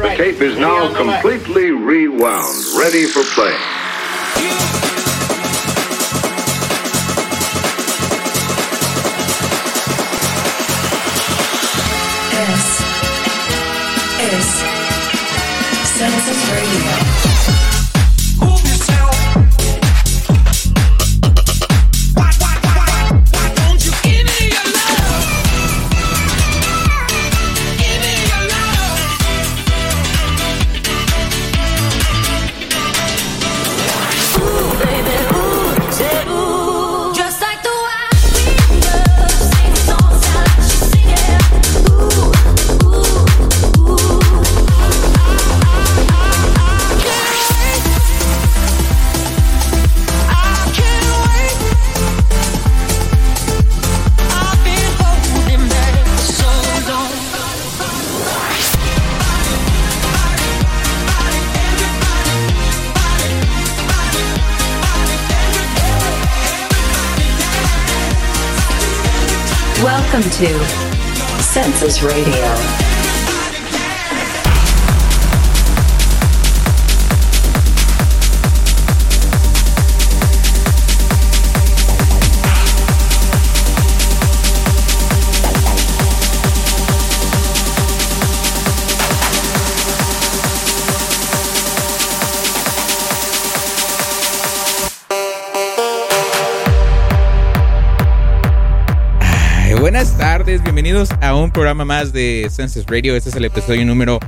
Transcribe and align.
The 0.00 0.14
tape 0.16 0.42
is 0.42 0.58
now 0.58 0.94
completely 0.94 1.70
rewound, 1.70 2.64
ready 2.76 3.06
for 3.06 3.22
play. 3.34 3.56
Radio. 72.02 72.39
Un 101.50 101.52
programa 101.52 101.84
más 101.84 102.12
de 102.12 102.48
Census 102.48 102.86
Radio. 102.86 103.16
Este 103.16 103.28
es 103.28 103.34
el 103.34 103.44
episodio 103.44 103.84
número 103.84 104.20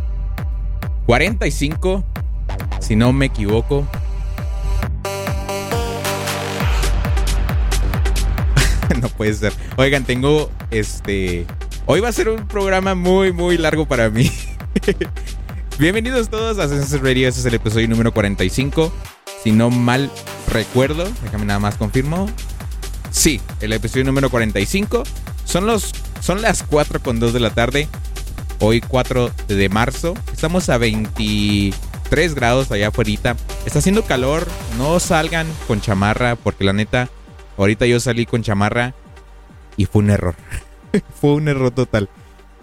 45, 1.07 2.05
si 2.81 2.97
no 2.97 3.13
me 3.13 3.27
equivoco. 3.27 3.87
no 9.01 9.09
puede 9.11 9.35
ser. 9.35 9.53
Oigan, 9.77 10.03
tengo 10.03 10.51
este. 10.73 11.47
Hoy 11.87 12.01
va 12.01 12.09
a 12.09 12.13
ser 12.13 12.29
un 12.29 12.49
programa 12.49 12.97
muy, 12.97 13.33
muy 13.33 13.57
largo 13.57 13.87
para 13.87 14.11
mí. 14.11 14.29
Bienvenidos 15.79 16.29
todos 16.29 16.59
a 16.59 16.67
Census 16.67 17.01
Radio. 17.01 17.29
Este 17.29 17.39
es 17.39 17.47
el 17.47 17.55
episodio 17.55 17.87
número 17.87 18.13
45. 18.13 18.93
Si 19.45 19.53
no 19.53 19.71
mal 19.71 20.11
recuerdo, 20.53 21.09
déjame 21.23 21.45
nada 21.45 21.61
más 21.61 21.77
confirmo. 21.77 22.29
Sí, 23.13 23.41
el 23.61 23.73
episodio 23.75 24.07
número 24.07 24.29
45. 24.29 25.05
Son, 25.45 25.67
los, 25.67 25.92
son 26.23 26.41
las 26.41 26.63
4 26.63 27.03
con 27.03 27.19
2 27.21 27.33
de 27.33 27.41
la 27.41 27.51
tarde. 27.51 27.89
Hoy 28.61 28.81
4 28.81 29.31
de 29.49 29.69
marzo. 29.69 30.15
Estamos 30.33 30.69
a 30.69 30.79
23 30.79 32.35
grados 32.35 32.71
allá 32.71 32.89
afuera. 32.89 33.37
Está 33.67 33.81
haciendo 33.81 34.05
calor. 34.05 34.47
No 34.79 35.01
salgan 35.01 35.49
con 35.67 35.81
chamarra 35.81 36.37
porque 36.37 36.65
la 36.65 36.73
neta, 36.73 37.11
ahorita 37.59 37.87
yo 37.87 37.99
salí 37.99 38.25
con 38.25 38.43
chamarra 38.43 38.95
y 39.77 39.87
fue 39.87 40.03
un 40.03 40.11
error. 40.11 40.37
fue 41.21 41.33
un 41.35 41.49
error 41.49 41.73
total. 41.73 42.09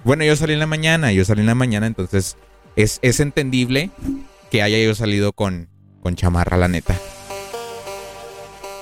Bueno, 0.06 0.24
yo 0.24 0.36
salí 0.38 0.54
en 0.54 0.60
la 0.60 0.66
mañana, 0.66 1.12
yo 1.12 1.26
salí 1.26 1.42
en 1.42 1.48
la 1.48 1.56
mañana, 1.56 1.86
entonces 1.86 2.38
es, 2.78 3.00
es 3.02 3.20
entendible 3.20 3.92
que 4.50 4.62
haya 4.62 4.80
yo 4.80 4.96
salido 4.96 5.34
con, 5.34 5.68
con 6.02 6.16
chamarra, 6.16 6.56
la 6.56 6.70
neta. 6.70 6.96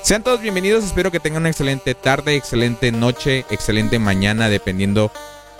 Sean 0.07 0.23
todos 0.23 0.39
bienvenidos, 0.39 0.85
espero 0.85 1.11
que 1.11 1.19
tengan 1.19 1.41
una 1.41 1.49
excelente 1.49 1.93
tarde, 1.93 2.37
excelente 2.37 2.93
noche, 2.93 3.45
excelente 3.49 3.99
mañana, 3.99 4.47
dependiendo 4.47 5.11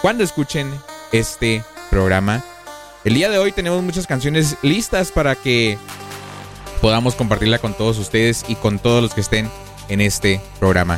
cuando 0.02 0.24
escuchen 0.24 0.74
este 1.12 1.66
programa. 1.90 2.42
El 3.04 3.16
día 3.16 3.30
de 3.30 3.40
hoy 3.40 3.52
tenemos 3.52 3.84
muchas 3.84 4.08
canciones 4.08 4.56
listas 4.62 5.12
para 5.12 5.36
que 5.36 5.78
podamos 6.82 7.16
compartirla 7.16 7.60
con 7.60 7.74
todos 7.74 7.98
ustedes 7.98 8.46
y 8.48 8.56
con 8.56 8.80
todos 8.80 9.04
los 9.04 9.14
que 9.14 9.20
estén 9.20 9.50
en 9.90 10.00
este 10.00 10.40
programa. 10.62 10.98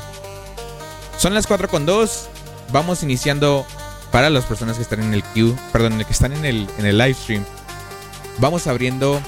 Son 1.18 1.34
las 1.34 1.48
4 1.48 1.70
con 1.70 1.88
2, 1.88 2.30
vamos 2.72 3.02
iniciando 3.02 3.66
para 4.12 4.30
las 4.30 4.46
personas 4.46 4.76
que 4.76 4.84
están 4.84 5.02
en 5.02 5.16
el 5.16 5.24
queue, 5.24 5.56
perdón, 5.74 5.98
que 5.98 6.14
están 6.14 6.34
en 6.34 6.46
el, 6.46 6.70
en 6.78 6.86
el 6.86 7.00
live 7.00 7.16
stream. 7.16 7.44
Vamos 8.38 8.68
abriendo 8.68 9.20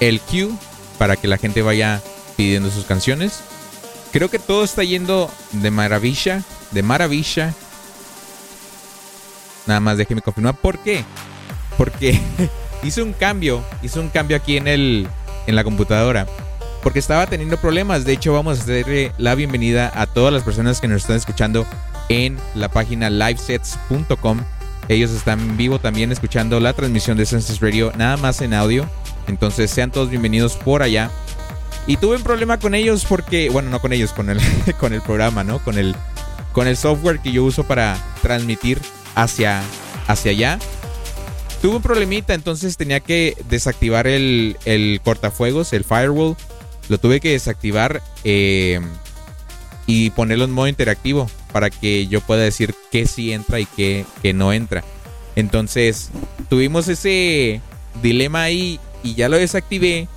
el 0.00 0.20
queue 0.20 0.50
para 0.98 1.16
que 1.16 1.28
la 1.28 1.38
gente 1.38 1.62
vaya 1.62 2.02
pidiendo 2.36 2.70
sus 2.70 2.84
canciones. 2.84 3.40
Creo 4.12 4.30
que 4.30 4.38
todo 4.38 4.64
está 4.64 4.84
yendo 4.84 5.30
de 5.52 5.70
maravilla, 5.70 6.42
de 6.70 6.82
maravilla. 6.82 7.54
Nada 9.66 9.80
más 9.80 9.96
déjeme 9.96 10.22
confirmar 10.22 10.56
por 10.56 10.78
qué. 10.78 11.04
Porque 11.76 12.20
hice 12.82 13.02
un 13.02 13.12
cambio, 13.12 13.62
hice 13.82 14.00
un 14.00 14.08
cambio 14.08 14.36
aquí 14.36 14.56
en 14.56 14.66
el 14.68 15.08
en 15.46 15.56
la 15.56 15.64
computadora 15.64 16.26
porque 16.82 16.98
estaba 16.98 17.26
teniendo 17.26 17.56
problemas. 17.56 18.04
De 18.04 18.12
hecho, 18.12 18.32
vamos 18.32 18.58
a 18.58 18.62
hacerle 18.62 19.12
la 19.18 19.34
bienvenida 19.34 19.90
a 19.94 20.06
todas 20.06 20.32
las 20.32 20.42
personas 20.42 20.80
que 20.80 20.88
nos 20.88 21.02
están 21.02 21.16
escuchando 21.16 21.66
en 22.08 22.38
la 22.54 22.68
página 22.68 23.10
livesets.com. 23.10 24.40
Ellos 24.88 25.10
están 25.10 25.38
en 25.38 25.56
vivo 25.58 25.78
también 25.78 26.10
escuchando 26.12 26.60
la 26.60 26.72
transmisión 26.72 27.18
de 27.18 27.26
Census 27.26 27.60
Radio, 27.60 27.92
nada 27.96 28.16
más 28.16 28.40
en 28.40 28.54
audio. 28.54 28.88
Entonces 29.26 29.70
sean 29.70 29.92
todos 29.92 30.08
bienvenidos 30.08 30.56
por 30.56 30.82
allá. 30.82 31.10
Y 31.86 31.98
tuve 31.98 32.16
un 32.16 32.22
problema 32.22 32.58
con 32.58 32.74
ellos 32.74 33.04
porque, 33.06 33.50
bueno, 33.50 33.68
no 33.68 33.80
con 33.80 33.92
ellos, 33.92 34.12
con 34.12 34.30
el, 34.30 34.40
con 34.80 34.94
el 34.94 35.02
programa, 35.02 35.44
¿no? 35.44 35.58
Con 35.58 35.76
el, 35.76 35.94
con 36.52 36.66
el 36.66 36.76
software 36.76 37.20
que 37.20 37.32
yo 37.32 37.44
uso 37.44 37.64
para 37.64 37.98
transmitir 38.22 38.80
hacia, 39.14 39.62
hacia 40.06 40.30
allá. 40.30 40.58
Tuve 41.60 41.76
un 41.76 41.82
problemita, 41.82 42.32
entonces 42.32 42.78
tenía 42.78 43.00
que 43.00 43.36
desactivar 43.50 44.06
el, 44.06 44.56
el 44.64 45.02
cortafuegos, 45.04 45.74
el 45.74 45.84
firewall. 45.84 46.34
Lo 46.88 46.96
tuve 46.98 47.20
que 47.20 47.32
desactivar 47.32 48.00
eh, 48.24 48.80
y 49.84 50.08
ponerlo 50.10 50.46
en 50.46 50.52
modo 50.52 50.68
interactivo 50.68 51.28
para 51.52 51.70
que 51.70 52.06
yo 52.06 52.20
pueda 52.20 52.42
decir 52.42 52.74
qué 52.90 53.06
sí 53.06 53.32
entra 53.32 53.60
y 53.60 53.66
qué, 53.66 54.04
no 54.34 54.52
entra. 54.52 54.84
Entonces 55.36 56.10
tuvimos 56.48 56.88
ese 56.88 57.60
dilema 58.02 58.42
ahí 58.42 58.80
y 59.02 59.14
ya 59.14 59.28
lo 59.28 59.36
desactivé. 59.36 60.08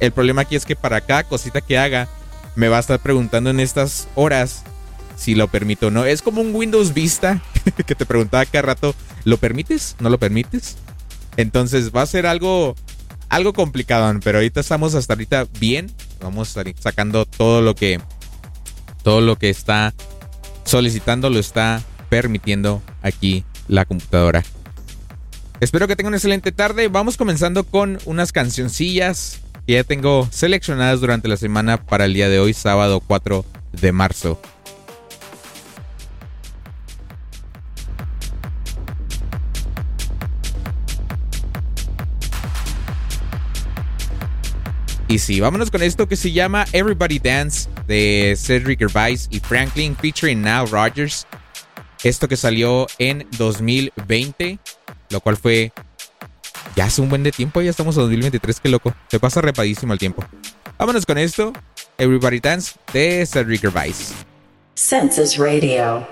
El 0.00 0.12
problema 0.12 0.42
aquí 0.42 0.56
es 0.56 0.64
que 0.64 0.76
para 0.76 1.00
cada 1.00 1.24
cosita 1.24 1.60
que 1.60 1.78
haga 1.78 2.08
me 2.56 2.68
va 2.68 2.78
a 2.78 2.80
estar 2.80 3.00
preguntando 3.00 3.50
en 3.50 3.60
estas 3.60 4.08
horas 4.14 4.64
si 5.16 5.34
lo 5.34 5.48
permito 5.48 5.88
o 5.88 5.90
no. 5.90 6.04
Es 6.04 6.22
como 6.22 6.40
un 6.40 6.54
Windows 6.54 6.94
Vista 6.94 7.40
que 7.86 7.94
te 7.94 8.06
preguntaba 8.06 8.44
cada 8.46 8.62
rato, 8.62 8.94
¿lo 9.24 9.36
permites? 9.36 9.96
¿No 10.00 10.10
lo 10.10 10.18
permites? 10.18 10.76
Entonces 11.36 11.92
va 11.94 12.02
a 12.02 12.06
ser 12.06 12.26
algo 12.26 12.74
algo 13.28 13.54
complicado, 13.54 14.12
pero 14.22 14.38
ahorita 14.38 14.60
estamos 14.60 14.94
hasta 14.94 15.14
ahorita 15.14 15.46
bien. 15.58 15.90
Vamos 16.20 16.54
a 16.56 16.68
ir 16.68 16.74
sacando 16.78 17.24
todo 17.24 17.62
lo 17.62 17.74
que 17.74 17.98
todo 19.02 19.20
lo 19.20 19.36
que 19.36 19.48
está 19.48 19.94
solicitando 20.64 21.30
lo 21.30 21.38
está 21.38 21.82
permitiendo 22.08 22.82
aquí 23.02 23.44
la 23.68 23.84
computadora. 23.84 24.42
Espero 25.60 25.86
que 25.86 25.96
tengan 25.96 26.10
una 26.10 26.16
excelente 26.16 26.52
tarde. 26.52 26.88
Vamos 26.88 27.16
comenzando 27.16 27.64
con 27.64 27.98
unas 28.04 28.32
cancioncillas 28.32 29.40
que 29.66 29.74
ya 29.74 29.84
tengo 29.84 30.28
seleccionadas 30.30 31.00
durante 31.00 31.28
la 31.28 31.36
semana 31.36 31.76
para 31.76 32.04
el 32.04 32.14
día 32.14 32.28
de 32.28 32.40
hoy, 32.40 32.52
sábado 32.52 33.00
4 33.00 33.44
de 33.80 33.92
marzo. 33.92 34.40
Y 45.12 45.18
sí, 45.18 45.40
vámonos 45.40 45.70
con 45.70 45.82
esto 45.82 46.08
que 46.08 46.16
se 46.16 46.32
llama 46.32 46.64
Everybody 46.72 47.18
Dance 47.18 47.68
de 47.86 48.34
Cedric 48.34 48.78
Gervais 48.78 49.28
y 49.30 49.40
Franklin 49.40 49.94
featuring 49.94 50.40
Nile 50.40 50.64
Rogers. 50.64 51.26
Esto 52.02 52.26
que 52.26 52.38
salió 52.38 52.86
en 52.98 53.26
2020, 53.36 54.58
lo 55.10 55.20
cual 55.20 55.36
fue 55.36 55.70
ya 56.76 56.86
hace 56.86 57.02
un 57.02 57.10
buen 57.10 57.22
de 57.22 57.30
tiempo, 57.30 57.60
ya 57.60 57.68
estamos 57.68 57.94
en 57.96 58.04
2023, 58.04 58.60
qué 58.60 58.70
loco. 58.70 58.94
Se 59.10 59.20
pasa 59.20 59.42
repadísimo 59.42 59.92
el 59.92 59.98
tiempo. 59.98 60.24
Vámonos 60.78 61.04
con 61.04 61.18
esto, 61.18 61.52
Everybody 61.98 62.40
Dance 62.40 62.76
de 62.94 63.26
Cedric 63.26 63.60
Gervais. 63.60 64.14
Census 64.74 65.36
Radio. 65.36 66.08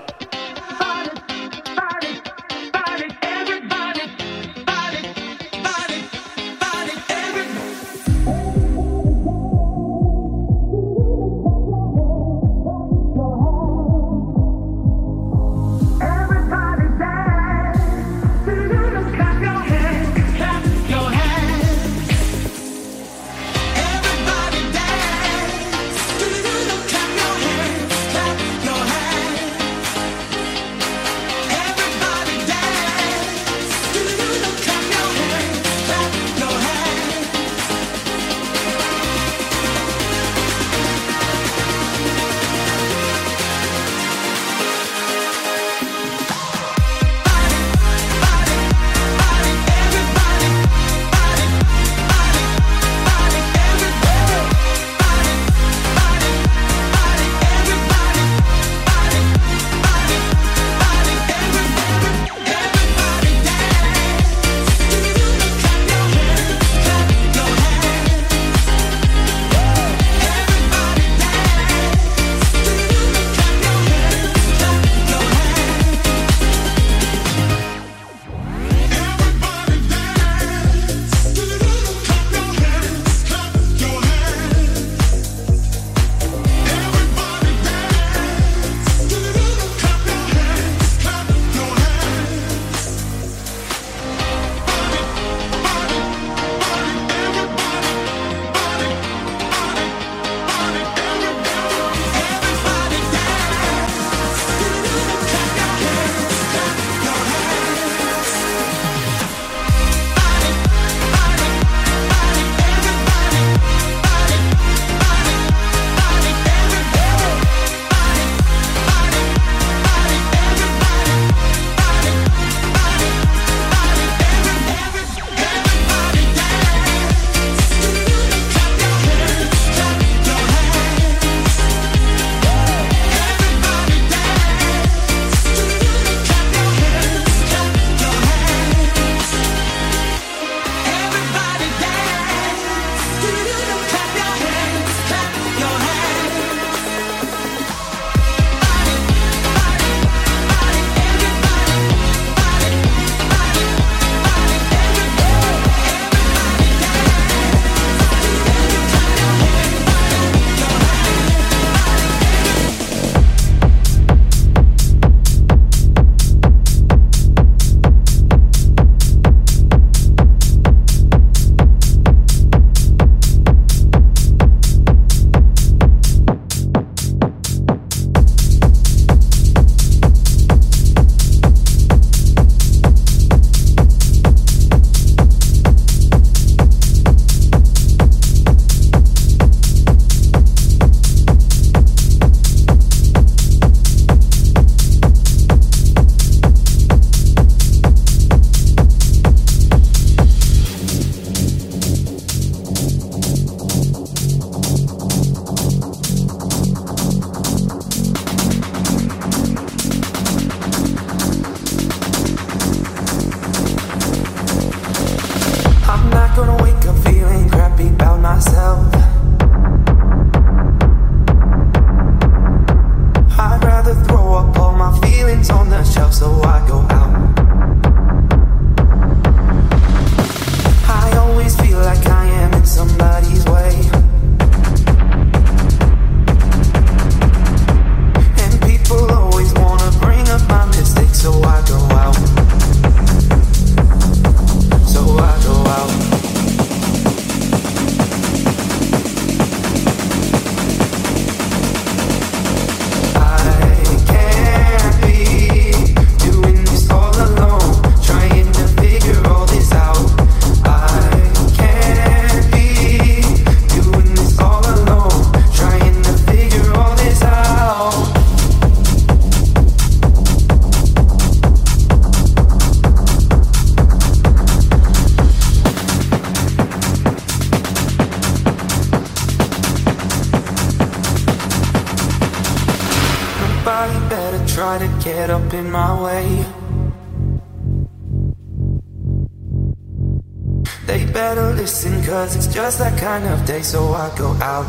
Day, 293.51 293.61
so 293.61 293.91
I 293.93 294.07
go 294.17 294.29
out. 294.41 294.65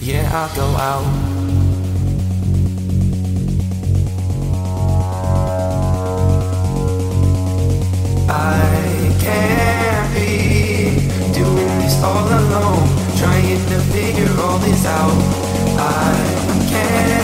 Yeah, 0.00 0.24
I 0.42 0.44
go 0.54 0.66
out. 0.90 1.06
I 8.30 9.16
can't 9.24 10.08
be 10.14 10.30
doing 11.38 11.72
this 11.80 11.96
all 12.02 12.28
alone, 12.40 12.86
trying 13.18 13.62
to 13.70 13.78
figure 13.92 14.34
all 14.42 14.58
this 14.58 14.86
out. 14.86 15.18
I 15.78 16.68
can't 16.70 17.23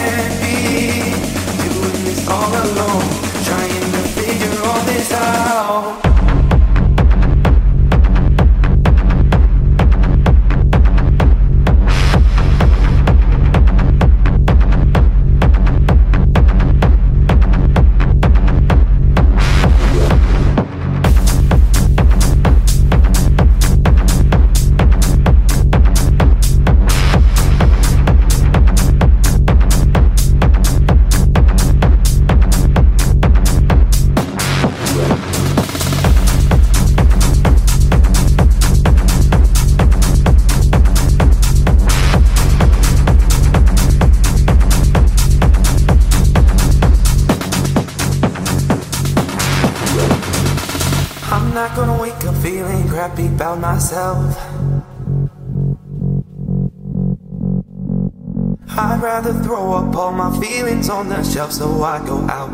on 60.90 61.08
the 61.08 61.22
shelf 61.22 61.52
so 61.52 61.82
I 61.82 62.04
go 62.04 62.18
out. 62.28 62.50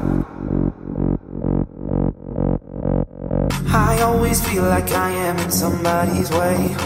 I 3.69 4.00
always 4.02 4.47
feel 4.47 4.62
like 4.62 4.90
I 4.93 5.11
am 5.11 5.38
in 5.38 5.50
somebody's 5.50 6.31
way. 6.31 6.76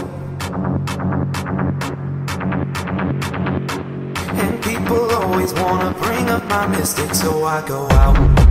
And 4.41 4.63
people 4.63 5.11
always 5.11 5.53
wanna 5.53 5.93
bring 5.99 6.29
up 6.29 6.43
my 6.45 6.67
mistakes 6.67 7.19
so 7.21 7.43
I 7.43 7.67
go 7.67 7.87
out. 7.91 8.50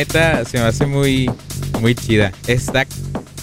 Neta 0.00 0.44
se 0.46 0.58
me 0.58 0.64
hace 0.64 0.86
muy, 0.86 1.30
muy 1.80 1.94
chida. 1.94 2.32
Está, 2.46 2.86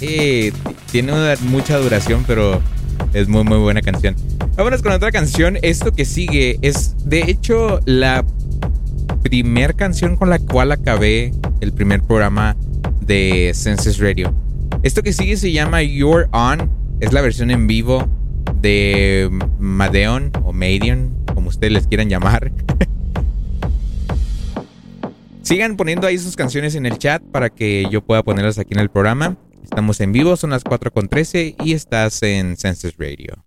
eh, 0.01 0.51
tiene 0.91 1.13
una- 1.13 1.35
mucha 1.43 1.77
duración, 1.77 2.23
pero 2.25 2.61
es 3.13 3.27
muy, 3.27 3.43
muy 3.43 3.57
buena 3.59 3.81
canción. 3.81 4.15
Vámonos 4.55 4.81
con 4.81 4.91
otra 4.91 5.11
canción. 5.11 5.57
Esto 5.61 5.91
que 5.91 6.03
sigue 6.03 6.57
es, 6.63 6.95
de 7.05 7.21
hecho, 7.29 7.79
la 7.85 8.25
primer 9.21 9.75
canción 9.75 10.15
con 10.15 10.29
la 10.31 10.39
cual 10.39 10.71
acabé 10.71 11.31
el 11.61 11.73
primer 11.73 12.01
programa 12.01 12.55
de 13.01 13.51
Senses 13.53 13.99
Radio. 13.99 14.33
Esto 14.83 15.03
que 15.03 15.13
sigue 15.13 15.37
se 15.37 15.51
llama 15.51 15.83
You're 15.83 16.27
On. 16.31 16.69
Es 16.99 17.13
la 17.13 17.21
versión 17.21 17.51
en 17.51 17.67
vivo 17.67 18.07
de 18.61 19.29
Madeon 19.59 20.31
o 20.43 20.53
Madeon, 20.53 21.13
como 21.35 21.49
ustedes 21.49 21.71
les 21.73 21.87
quieran 21.87 22.09
llamar. 22.09 22.51
Sigan 25.47 25.77
poniendo 25.77 26.07
ahí 26.07 26.17
sus 26.17 26.35
canciones 26.35 26.75
en 26.75 26.85
el 26.85 26.97
chat 26.97 27.23
para 27.23 27.49
que 27.49 27.87
yo 27.89 28.01
pueda 28.01 28.21
ponerlas 28.21 28.59
aquí 28.59 28.73
en 28.73 28.81
el 28.81 28.89
programa. 28.89 29.37
Estamos 29.63 30.01
en 30.01 30.11
vivo, 30.11 30.35
son 30.35 30.49
las 30.49 30.65
4 30.65 30.91
con 30.91 31.07
13 31.07 31.55
y 31.63 31.71
estás 31.71 32.21
en 32.21 32.57
Census 32.57 32.97
Radio. 32.97 33.46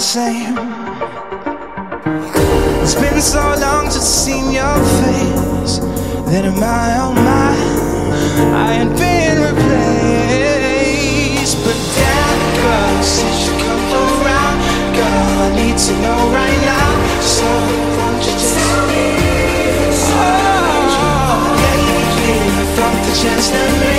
same. 0.00 0.56
It's 2.82 2.94
been 2.94 3.20
so 3.20 3.40
long 3.58 3.90
since 3.90 3.96
I've 3.96 4.02
seen 4.02 4.52
your 4.52 4.78
face 5.02 5.80
that 6.30 6.44
in 6.44 6.54
my 6.54 7.00
own 7.02 7.16
mind 7.16 7.58
I 8.54 8.74
ain't 8.78 8.94
been 8.96 9.42
replaced. 9.42 9.98
But 11.64 11.74
that 11.98 12.38
girl, 12.62 13.02
since 13.02 13.48
you 13.48 13.54
come 13.58 13.82
around, 14.22 14.56
girl, 14.94 15.34
I 15.42 15.50
need 15.58 15.76
to 15.76 15.92
know 15.98 16.30
right 16.30 16.60
now. 16.62 16.90
So 17.18 17.48
won't 17.98 18.22
you 18.22 18.38
just 18.38 18.54
tell 18.54 18.86
me? 18.86 19.18
Oh, 20.14 21.58
lately 21.66 22.38
I 22.54 22.64
felt 22.78 22.98
the 23.02 23.12
chance 23.18 23.50
to 23.50 23.62
make. 23.80 23.97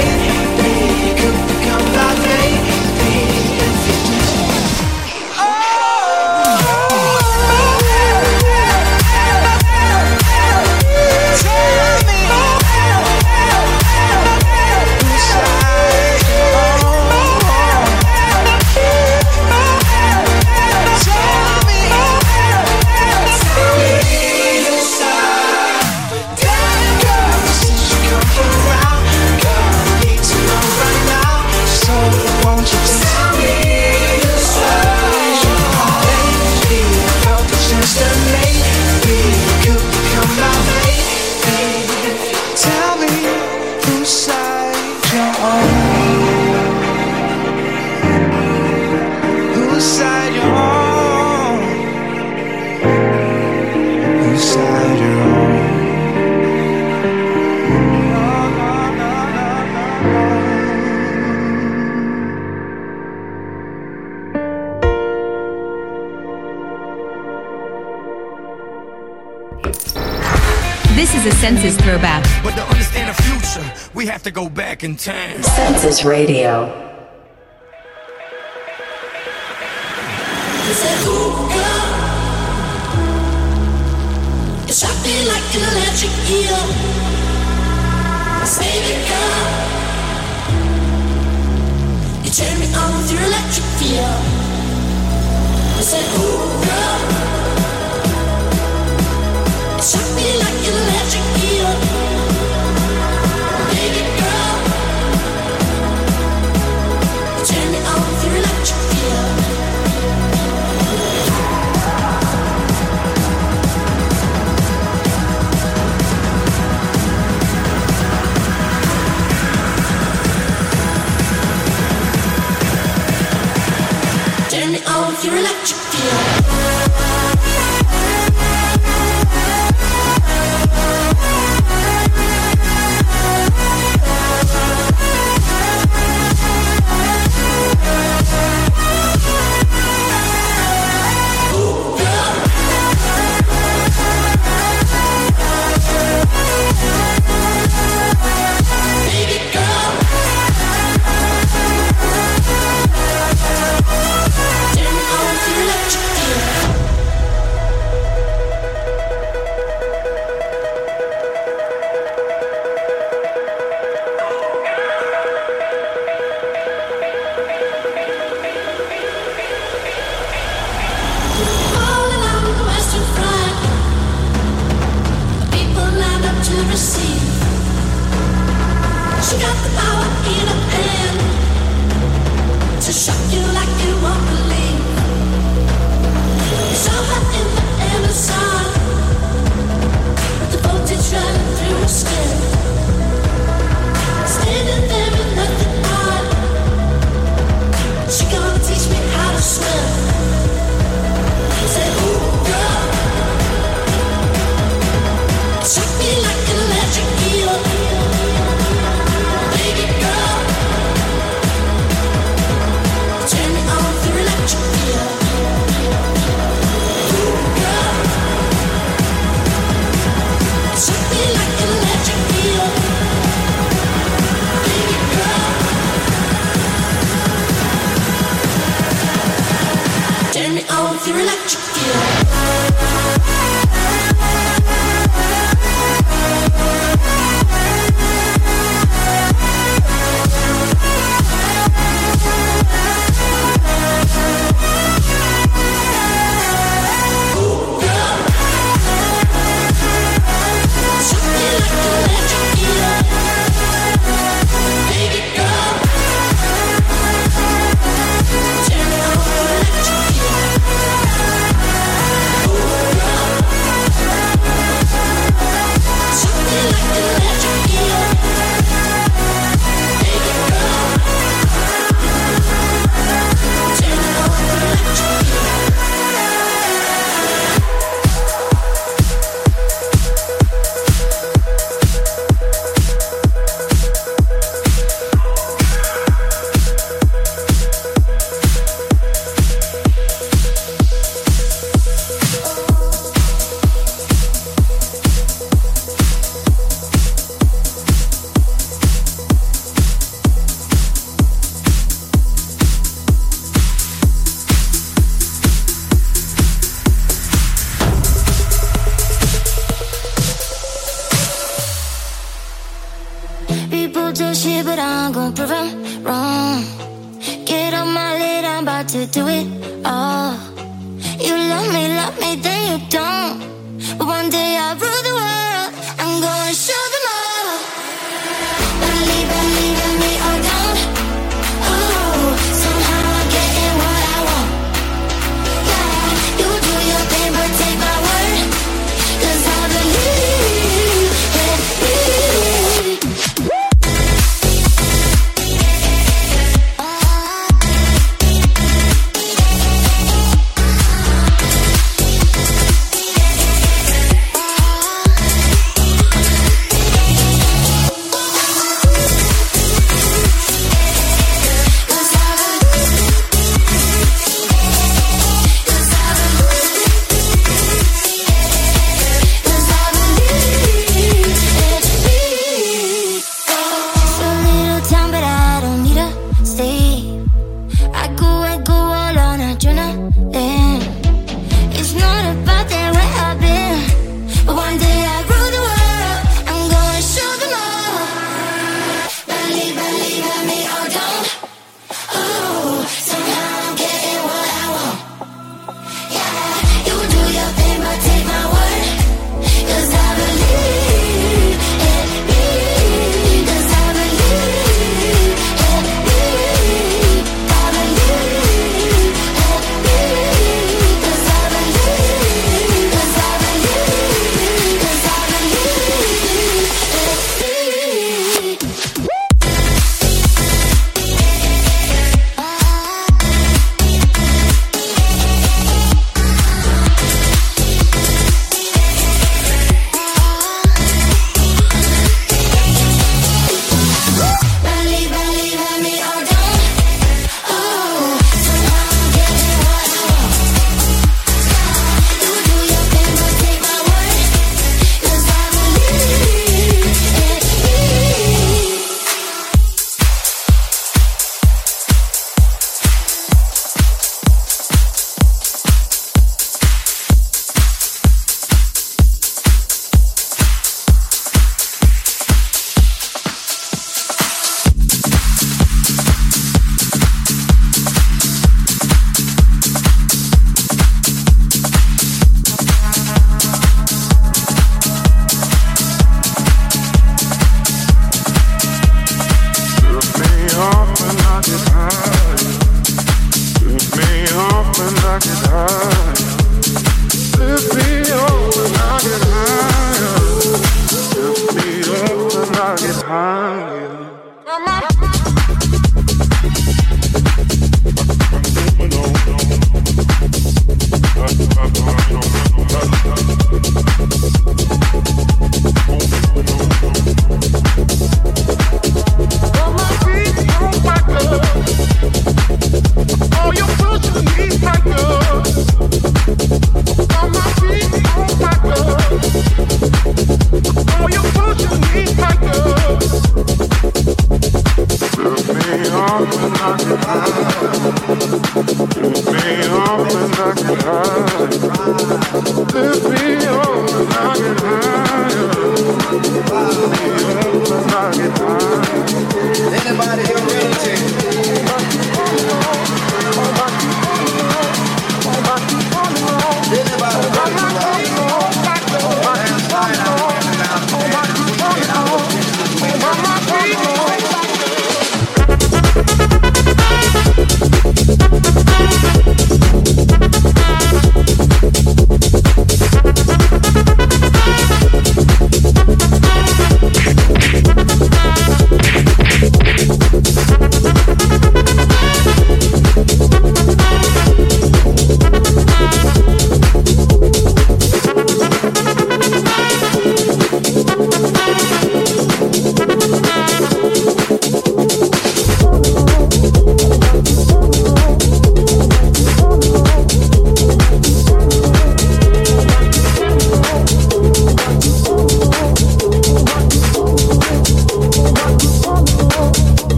back 74.79 74.83
in 74.85 74.95
time. 74.95 75.43
Census 75.43 76.05
Radio. 76.05 76.88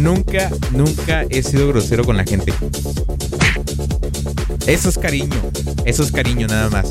Nunca, 0.00 0.48
nunca 0.70 1.24
he 1.28 1.42
sido 1.42 1.66
grosero 1.68 2.04
con 2.04 2.16
la 2.16 2.24
gente. 2.24 2.52
Eso 4.66 4.88
es 4.88 4.96
cariño, 4.96 5.36
eso 5.84 6.04
es 6.04 6.12
cariño 6.12 6.46
nada 6.46 6.70
más. 6.70 6.88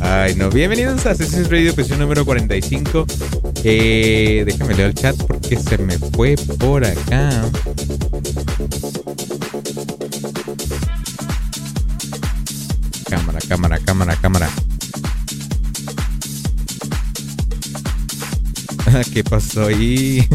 Ay, 0.00 0.34
no. 0.36 0.48
Bienvenidos 0.48 1.04
a 1.04 1.10
Assassin's 1.10 1.50
Radio, 1.50 1.70
episodio 1.70 1.98
número 1.98 2.24
45. 2.24 3.06
Eh, 3.64 4.44
déjame 4.46 4.74
leer 4.74 4.88
el 4.88 4.94
chat 4.94 5.16
porque 5.16 5.56
se 5.56 5.76
me 5.78 5.98
fue 5.98 6.34
por 6.58 6.84
acá. 6.84 7.44
Cámara, 13.10 13.38
cámara, 13.46 13.78
cámara, 13.84 14.16
cámara. 14.16 14.48
¿Qué 19.04 19.22
pasó 19.24 19.66
ahí? 19.66 20.26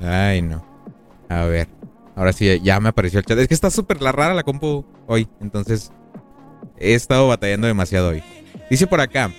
Ay, 0.00 0.42
no. 0.42 0.64
A 1.28 1.44
ver. 1.44 1.68
Ahora 2.14 2.32
sí, 2.32 2.60
ya 2.62 2.80
me 2.80 2.88
apareció 2.88 3.18
el 3.20 3.24
chat. 3.26 3.38
Es 3.38 3.48
que 3.48 3.54
está 3.54 3.70
súper 3.70 4.02
la 4.02 4.12
rara 4.12 4.34
la 4.34 4.42
compu 4.42 4.84
hoy. 5.06 5.28
Entonces, 5.40 5.92
he 6.78 6.94
estado 6.94 7.28
batallando 7.28 7.66
demasiado 7.66 8.08
hoy. 8.10 8.22
Dice 8.70 8.86
por 8.86 9.00
acá. 9.00 9.32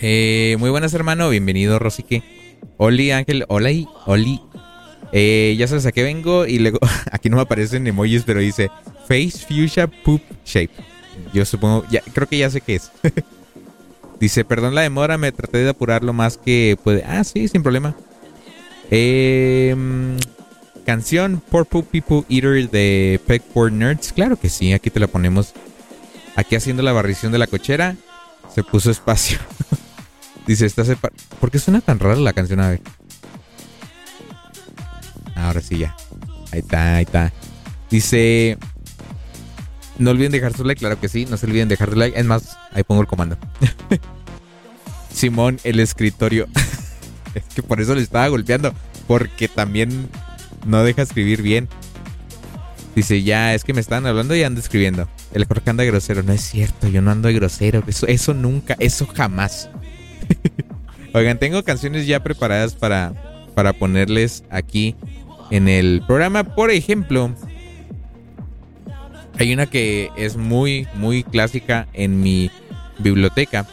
Eh, 0.00 0.56
muy 0.58 0.70
buenas, 0.70 0.92
hermano. 0.94 1.28
Bienvenido, 1.30 1.78
Rosique. 1.78 2.22
Oli, 2.76 3.10
Ángel. 3.12 3.44
Hola, 3.48 3.70
y- 3.70 3.88
Oli. 4.06 4.40
Eh, 5.12 5.54
ya 5.58 5.68
sabes 5.68 5.86
a 5.86 5.92
qué 5.92 6.02
vengo. 6.02 6.46
Y 6.46 6.58
luego, 6.58 6.78
aquí 7.12 7.28
no 7.30 7.36
me 7.36 7.42
aparecen 7.42 7.86
emojis, 7.86 8.22
pero 8.24 8.40
dice 8.40 8.70
Face 9.08 9.38
Fuchsia 9.46 9.86
Poop 9.86 10.22
Shape. 10.44 10.70
Yo 11.32 11.44
supongo, 11.44 11.84
ya, 11.90 12.00
creo 12.12 12.28
que 12.28 12.38
ya 12.38 12.50
sé 12.50 12.60
qué 12.60 12.76
es. 12.76 12.90
dice, 14.20 14.44
perdón 14.44 14.74
la 14.74 14.82
demora, 14.82 15.18
me 15.18 15.32
traté 15.32 15.58
de 15.58 15.70
apurar 15.70 16.02
lo 16.02 16.12
más 16.12 16.38
que 16.38 16.76
puede. 16.82 17.04
Ah, 17.04 17.24
sí, 17.24 17.48
sin 17.48 17.62
problema. 17.62 17.94
Eh, 18.90 19.74
canción 20.84 21.42
Purple 21.50 21.82
People 21.82 22.24
Eater 22.28 22.70
de 22.70 23.20
Peckboard 23.26 23.72
Nerds. 23.72 24.12
Claro 24.12 24.38
que 24.38 24.48
sí, 24.48 24.72
aquí 24.72 24.90
te 24.90 25.00
la 25.00 25.08
ponemos. 25.08 25.52
Aquí 26.36 26.54
haciendo 26.54 26.82
la 26.82 26.92
barrición 26.92 27.32
de 27.32 27.38
la 27.38 27.46
cochera. 27.46 27.96
Se 28.54 28.62
puso 28.62 28.90
espacio. 28.90 29.38
Dice, 30.46 30.64
está 30.64 30.84
separ... 30.84 31.12
¿Por 31.40 31.50
qué 31.50 31.58
suena 31.58 31.80
tan 31.80 31.98
rara 31.98 32.16
la 32.16 32.32
canción? 32.32 32.60
A 32.60 32.70
ver. 32.70 32.80
Ahora 35.34 35.60
sí 35.60 35.78
ya. 35.78 35.96
Ahí 36.52 36.60
está, 36.60 36.96
ahí 36.96 37.04
está. 37.04 37.32
Dice... 37.90 38.56
No 39.98 40.10
olviden 40.10 40.32
dejar 40.32 40.54
su 40.54 40.64
like, 40.64 40.78
claro 40.78 41.00
que 41.00 41.08
sí. 41.08 41.26
No 41.26 41.36
se 41.36 41.46
olviden 41.46 41.68
dejar 41.68 41.90
su 41.90 41.96
like. 41.96 42.18
Es 42.18 42.26
más, 42.26 42.56
ahí 42.72 42.82
pongo 42.82 43.00
el 43.00 43.06
comando. 43.06 43.36
Simón, 45.12 45.58
el 45.64 45.80
escritorio. 45.80 46.46
es 47.34 47.44
que 47.54 47.62
por 47.62 47.80
eso 47.80 47.94
le 47.94 48.02
estaba 48.02 48.28
golpeando. 48.28 48.74
Porque 49.06 49.48
también 49.48 50.08
no 50.66 50.82
deja 50.82 51.02
escribir 51.02 51.42
bien. 51.42 51.68
Dice, 52.94 53.22
ya, 53.22 53.54
es 53.54 53.62
que 53.62 53.74
me 53.74 53.80
están 53.80 54.06
hablando 54.06 54.34
y 54.34 54.42
ando 54.42 54.60
escribiendo. 54.60 55.08
El 55.32 55.44
Jorge 55.44 55.70
anda 55.70 55.84
grosero. 55.84 56.22
No 56.22 56.32
es 56.32 56.42
cierto, 56.42 56.88
yo 56.88 57.02
no 57.02 57.10
ando 57.10 57.28
de 57.28 57.34
grosero. 57.34 57.82
Eso, 57.86 58.06
eso 58.06 58.34
nunca, 58.34 58.76
eso 58.78 59.06
jamás. 59.06 59.70
Oigan, 61.14 61.38
tengo 61.38 61.62
canciones 61.62 62.06
ya 62.06 62.22
preparadas 62.22 62.74
para, 62.74 63.14
para 63.54 63.72
ponerles 63.72 64.44
aquí 64.50 64.96
en 65.50 65.68
el 65.68 66.02
programa. 66.06 66.44
Por 66.44 66.70
ejemplo, 66.70 67.34
hay 69.38 69.52
una 69.52 69.66
que 69.66 70.10
es 70.16 70.36
muy, 70.36 70.86
muy 70.94 71.22
clásica 71.22 71.86
en 71.92 72.20
mi 72.20 72.50
biblioteca. 72.98 73.66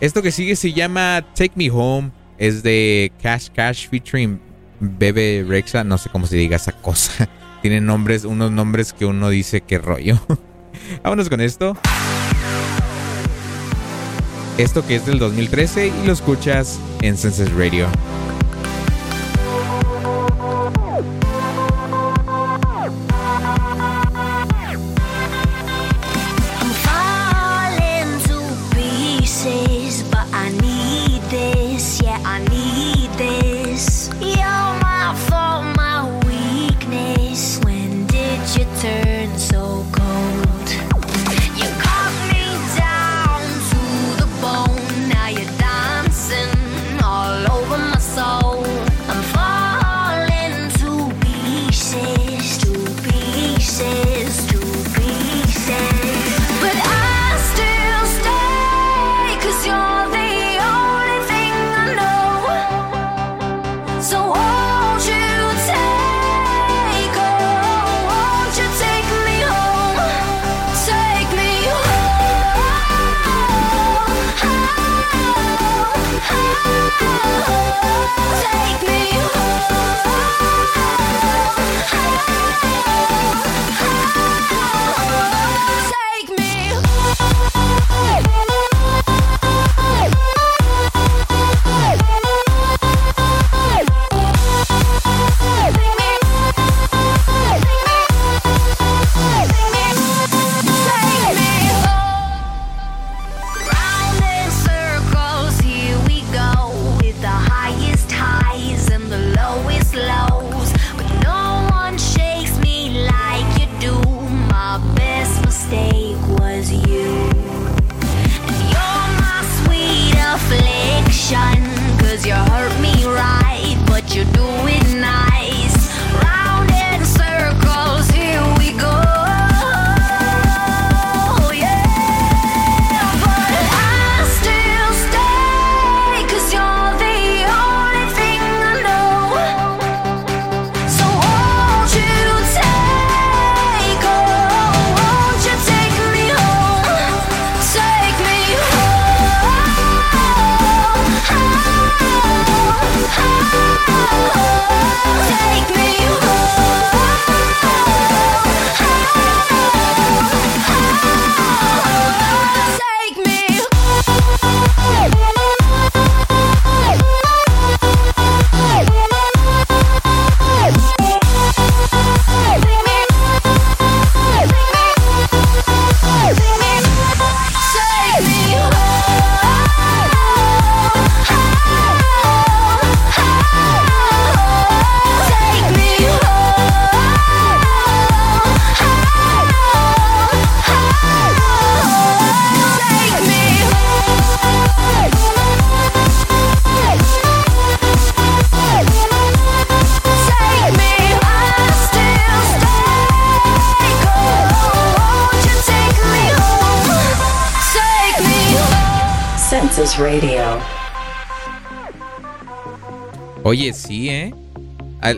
Esto 0.00 0.22
que 0.22 0.32
sigue 0.32 0.56
se 0.56 0.72
llama 0.72 1.24
Take 1.34 1.52
Me 1.54 1.70
Home. 1.70 2.10
Es 2.38 2.62
de 2.62 3.12
Cash 3.22 3.48
Cash 3.54 3.88
featuring 3.88 4.40
Bebe 4.80 5.44
Rexa. 5.46 5.84
No 5.84 5.96
sé 5.98 6.10
cómo 6.10 6.26
se 6.26 6.36
diga 6.36 6.56
esa 6.56 6.72
cosa. 6.72 7.28
Tiene 7.62 7.80
nombres, 7.80 8.24
unos 8.24 8.50
nombres 8.50 8.92
que 8.92 9.06
uno 9.06 9.30
dice 9.30 9.60
que 9.60 9.78
rollo. 9.78 10.20
Vámonos 11.02 11.28
con 11.28 11.40
esto. 11.40 11.76
Esto 14.58 14.86
que 14.86 14.96
es 14.96 15.06
del 15.06 15.18
2013 15.18 15.92
y 16.02 16.06
lo 16.06 16.12
escuchas 16.12 16.78
en 17.00 17.16
Senses 17.16 17.52
Radio. 17.52 17.86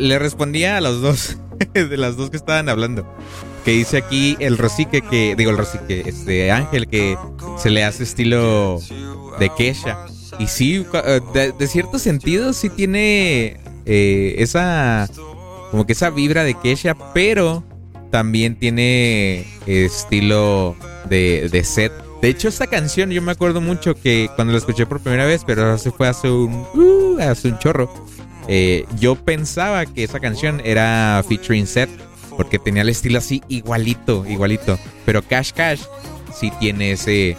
Le 0.05 0.19
respondía 0.19 0.77
a 0.77 0.83
los 0.83 1.01
dos, 1.01 1.39
de 1.73 1.97
las 1.97 2.19
dos 2.19 2.29
que 2.29 2.37
estaban 2.37 2.69
hablando. 2.69 3.11
Que 3.65 3.71
dice 3.71 3.97
aquí 3.97 4.37
el 4.39 4.59
Rosique 4.59 5.01
que, 5.01 5.35
digo 5.35 5.51
el 5.51 5.57
Rosique, 5.57 6.03
este 6.05 6.53
Ángel 6.53 6.89
que 6.89 7.17
se 7.59 7.71
le 7.71 7.85
hace 7.85 8.03
estilo 8.03 8.81
de 9.39 9.51
Kesha. 9.57 9.97
Y 10.39 10.47
sí, 10.49 10.85
eh, 10.93 11.21
de, 11.33 11.53
de 11.53 11.67
cierto 11.67 11.99
sentido 11.99 12.53
sí 12.53 12.69
tiene 12.69 13.59
eh, 13.87 14.35
esa, 14.41 15.09
como 15.71 15.87
que 15.87 15.95
esa 15.95 16.11
vibra 16.11 16.45
de 16.45 16.53
Kesha, 16.53 16.95
pero 17.15 17.65
también 18.11 18.59
tiene 18.59 19.47
estilo 19.65 20.77
de, 21.09 21.49
de 21.51 21.65
set. 21.65 21.93
De 22.21 22.29
hecho, 22.29 22.49
esta 22.49 22.67
canción 22.67 23.11
yo 23.11 23.23
me 23.23 23.33
acuerdo 23.33 23.63
mucho 23.63 23.95
que 23.95 24.29
cuando 24.37 24.53
la 24.53 24.59
escuché 24.59 24.85
por 24.85 25.01
primera 25.01 25.25
vez, 25.25 25.45
pero 25.47 25.79
se 25.79 25.91
fue 25.91 26.09
hace 26.09 26.31
un, 26.31 26.67
uh, 26.75 27.19
hace 27.21 27.49
un 27.49 27.59
chorro. 27.59 28.04
Eh, 28.49 28.87
yo 28.99 29.17
pensaba 29.17 29.87
que 29.87 30.05
esa 30.05 30.21
canción 30.21 30.61
era 30.65 31.23
featuring 31.27 31.67
set 31.67 31.91
porque 32.37 32.59
tenía 32.59 32.83
el 32.83 32.89
estilo 32.89 33.19
así 33.19 33.43
igualito, 33.49 34.25
igualito. 34.27 34.79
Pero 35.07 35.23
Cash 35.23 35.53
Cash 35.53 35.83
sí 36.35 36.53
tiene 36.59 36.93
ese, 36.93 37.37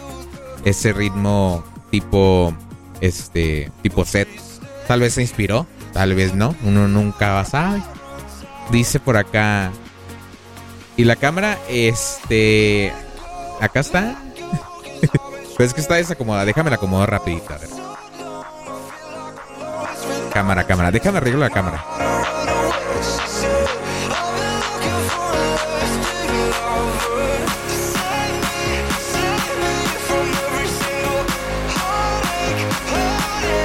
ese 0.64 0.92
ritmo 0.92 1.64
tipo, 1.90 2.54
este, 3.00 3.70
tipo 3.82 4.04
set. 4.04 4.28
Tal 4.88 5.00
vez 5.00 5.14
se 5.14 5.22
inspiró, 5.22 5.66
tal 5.92 6.14
vez 6.14 6.34
no. 6.34 6.54
Uno 6.62 6.88
nunca 6.88 7.32
va 7.32 7.40
a 7.40 7.44
saber. 7.44 7.82
Dice 8.70 9.00
por 9.00 9.16
acá. 9.16 9.70
Y 10.96 11.04
la 11.04 11.16
cámara, 11.16 11.58
este, 11.68 12.92
acá 13.60 13.80
está. 13.80 14.18
pues 15.56 15.68
es 15.68 15.74
que 15.74 15.80
está 15.80 15.96
desacomodada. 15.96 16.46
Déjame 16.46 16.70
la 16.70 16.76
acomodo 16.76 17.06
rapidito. 17.06 17.52
A 17.52 17.58
ver. 17.58 17.75
Cámara, 20.36 20.64
cámara. 20.64 20.90
Déjame 20.90 21.16
arreglo 21.16 21.40
la 21.40 21.48
cámara. 21.48 21.82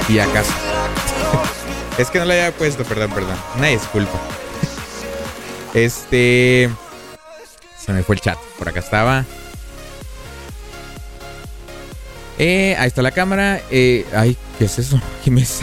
Y 0.08 0.20
está. 0.20 0.48
es 1.98 2.10
que 2.10 2.20
no 2.20 2.24
la 2.24 2.36
había 2.36 2.54
puesto, 2.54 2.86
perdón, 2.86 3.12
perdón. 3.12 3.36
Una 3.58 3.68
disculpa. 3.68 4.18
Este. 5.74 6.70
Se 7.78 7.92
me 7.92 8.02
fue 8.02 8.16
el 8.16 8.22
chat. 8.22 8.38
Por 8.58 8.70
acá 8.70 8.80
estaba. 8.80 9.26
Eh, 12.40 12.78
ahí 12.80 12.88
está 12.88 13.02
la 13.02 13.12
cámara. 13.12 13.62
Eh, 13.70 14.06
ay, 14.16 14.38
¿qué 14.58 14.64
es 14.64 14.80
eso? 14.80 15.02
Jiménez? 15.26 15.60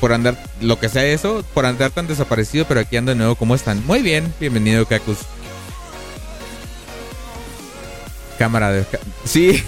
Por 0.00 0.12
andar, 0.12 0.36
lo 0.60 0.78
que 0.78 0.88
sea 0.88 1.04
eso, 1.04 1.44
por 1.54 1.66
andar 1.66 1.90
tan 1.90 2.06
desaparecido, 2.06 2.64
pero 2.66 2.80
aquí 2.80 2.96
ando 2.96 3.10
de 3.10 3.16
nuevo. 3.16 3.34
¿Cómo 3.34 3.54
están? 3.54 3.84
Muy 3.86 4.02
bien, 4.02 4.32
bienvenido, 4.38 4.86
Cacus. 4.86 5.18
Cámara 8.38 8.70
de. 8.70 8.86
Sí, 9.24 9.62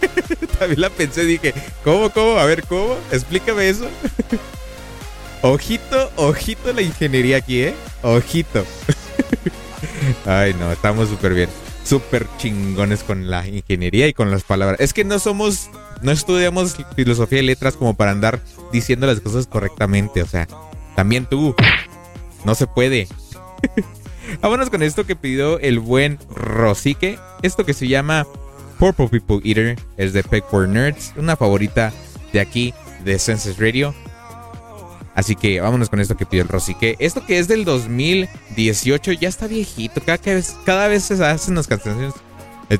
también 0.58 0.80
la 0.80 0.90
pensé, 0.90 1.24
dije, 1.24 1.54
¿cómo, 1.84 2.10
cómo? 2.10 2.38
A 2.38 2.44
ver, 2.44 2.64
¿cómo? 2.64 2.96
Explícame 3.12 3.68
eso. 3.68 3.88
ojito, 5.42 6.10
ojito 6.16 6.72
la 6.72 6.82
ingeniería 6.82 7.36
aquí, 7.36 7.62
¿eh? 7.62 7.74
Ojito. 8.02 8.64
Ay, 10.26 10.54
no, 10.54 10.72
estamos 10.72 11.08
súper 11.08 11.34
bien. 11.34 11.48
Súper 11.88 12.26
chingones 12.36 13.02
con 13.02 13.30
la 13.30 13.48
ingeniería 13.48 14.08
y 14.08 14.12
con 14.12 14.30
las 14.30 14.44
palabras. 14.44 14.78
Es 14.78 14.92
que 14.92 15.04
no 15.04 15.18
somos, 15.18 15.70
no 16.02 16.12
estudiamos 16.12 16.76
filosofía 16.94 17.38
y 17.38 17.46
letras 17.46 17.76
como 17.76 17.94
para 17.94 18.10
andar 18.10 18.40
diciendo 18.72 19.06
las 19.06 19.20
cosas 19.20 19.46
correctamente. 19.46 20.22
O 20.22 20.26
sea, 20.26 20.46
también 20.94 21.24
tú. 21.24 21.54
No 22.44 22.54
se 22.54 22.66
puede. 22.66 23.08
Vámonos 24.42 24.68
con 24.68 24.82
esto 24.82 25.06
que 25.06 25.16
pidió 25.16 25.58
el 25.60 25.78
buen 25.78 26.18
Rosique. 26.28 27.18
Esto 27.42 27.64
que 27.64 27.72
se 27.72 27.88
llama 27.88 28.26
Purple 28.78 29.08
People 29.08 29.40
Eater. 29.42 29.78
Es 29.96 30.12
de 30.12 30.22
Peck 30.22 30.44
for 30.50 30.68
Nerds. 30.68 31.14
Una 31.16 31.36
favorita 31.36 31.90
de 32.34 32.40
aquí, 32.40 32.74
de 33.04 33.18
Census 33.18 33.58
Radio. 33.58 33.94
Así 35.18 35.34
que 35.34 35.60
vámonos 35.60 35.88
con 35.88 35.98
esto 35.98 36.16
que 36.16 36.26
pidió 36.26 36.44
el 36.44 36.48
Rosique. 36.48 36.94
Esto 37.00 37.26
que 37.26 37.40
es 37.40 37.48
del 37.48 37.64
2018 37.64 39.10
ya 39.14 39.28
está 39.28 39.48
viejito. 39.48 40.00
Cada, 40.00 40.18
vez, 40.22 40.56
cada 40.64 40.86
vez 40.86 41.02
se 41.02 41.14
hacen 41.24 41.56
las 41.56 41.66
canciones. 41.66 42.14
Me 42.70 42.76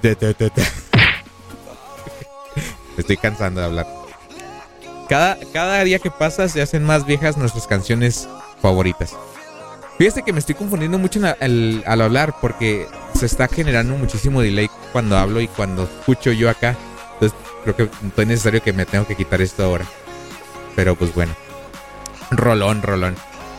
Estoy 2.96 3.16
cansando 3.16 3.58
de 3.60 3.66
hablar. 3.66 3.88
Cada, 5.08 5.36
cada 5.52 5.82
día 5.82 5.98
que 5.98 6.12
pasa 6.12 6.48
se 6.48 6.62
hacen 6.62 6.84
más 6.84 7.04
viejas 7.04 7.36
nuestras 7.36 7.66
canciones 7.66 8.28
favoritas. 8.62 9.16
Fíjate 9.98 10.22
que 10.22 10.32
me 10.32 10.38
estoy 10.38 10.54
confundiendo 10.54 10.96
mucho 10.96 11.18
la- 11.18 11.36
al, 11.40 11.82
hablar 12.00 12.36
porque 12.40 12.86
se 13.18 13.26
está 13.26 13.48
generando 13.48 13.96
muchísimo 13.96 14.42
delay 14.42 14.70
cuando 14.92 15.18
hablo 15.18 15.40
y 15.40 15.48
cuando 15.48 15.82
escucho 15.82 16.30
yo 16.30 16.48
acá. 16.48 16.76
Entonces 17.14 17.36
creo 17.64 17.74
que 17.74 17.90
es 18.22 18.28
necesario 18.28 18.62
que 18.62 18.72
me 18.72 18.86
tengo 18.86 19.08
que 19.08 19.16
quitar 19.16 19.40
esto 19.42 19.64
ahora. 19.64 19.86
Pero 20.76 20.94
pues 20.94 21.12
bueno. 21.12 21.34
Rolón, 22.30 22.82
rolón. 22.82 23.16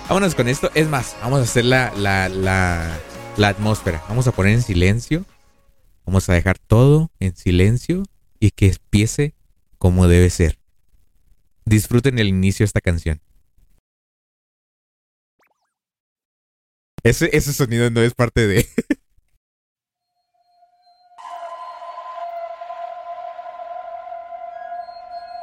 Vámonos 0.07 0.36
con 0.36 0.47
esto. 0.47 0.70
Es 0.76 0.88
más, 0.88 1.15
vamos 1.22 1.39
a 1.39 1.43
hacer 1.43 1.65
la, 1.65 1.91
la, 1.95 2.30
la, 2.30 2.99
la 3.38 3.47
atmósfera. 3.47 4.03
Vamos 4.07 4.28
a 4.28 4.32
poner 4.32 4.53
en 4.53 4.61
silencio. 4.61 5.26
Vamos 6.05 6.30
a 6.30 6.34
dejar 6.34 6.59
todo 6.59 7.11
en 7.20 7.36
silencio 7.36 8.03
y 8.39 8.51
que 8.51 8.67
empiece 8.67 9.34
como 9.78 10.07
debe 10.07 10.30
ser. 10.30 10.59
Disfruten 11.65 12.20
el 12.20 12.28
inicio 12.28 12.63
de 12.63 12.67
esta 12.67 12.82
canción. 12.82 13.22
Ese, 17.03 17.30
ese 17.36 17.53
sonido 17.53 17.89
no 17.89 18.01
es 18.01 18.13
parte 18.13 18.45
de... 18.45 18.67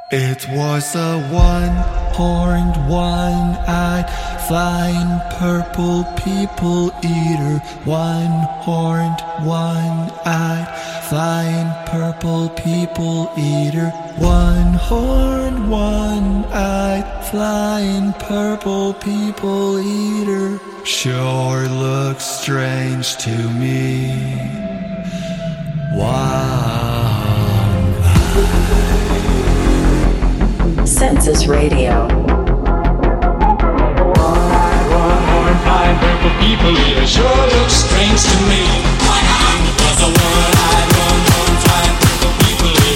It 0.09 0.49
was 0.51 0.95
a 0.95 1.19
one-horned, 1.33 2.77
one-eyed, 2.89 4.07
flying 4.47 5.21
purple 5.33 6.05
people 6.15 6.93
eater. 7.03 7.59
One-horned, 7.85 9.21
one-eyed, 9.45 10.69
flying 11.09 11.87
purple 11.87 12.51
people 12.51 13.33
eater. 13.37 13.91
One-horned, 14.19 15.69
one-eyed, 15.69 17.25
flying 17.25 18.13
purple 18.13 18.95
people 18.95 19.81
eater. 19.81 20.61
Sure 20.85 21.67
looks 21.67 22.25
strange 22.25 23.17
to 23.17 23.37
me. 23.51 24.15
Wow. 25.93 26.66
Census 30.97 31.47
Radio. 31.47 32.09
One-eyed 32.09 32.47
purple 36.01 36.35
people 36.41 36.73
sure 37.07 37.47
looks 37.53 37.75
strange 37.85 38.23
to 38.23 38.37
me. 38.49 38.65
Was 39.77 40.01
a 40.01 40.09
one-eyed, 40.09 40.89
flying 41.61 41.97
purple 42.01 42.33
people. 42.47 42.96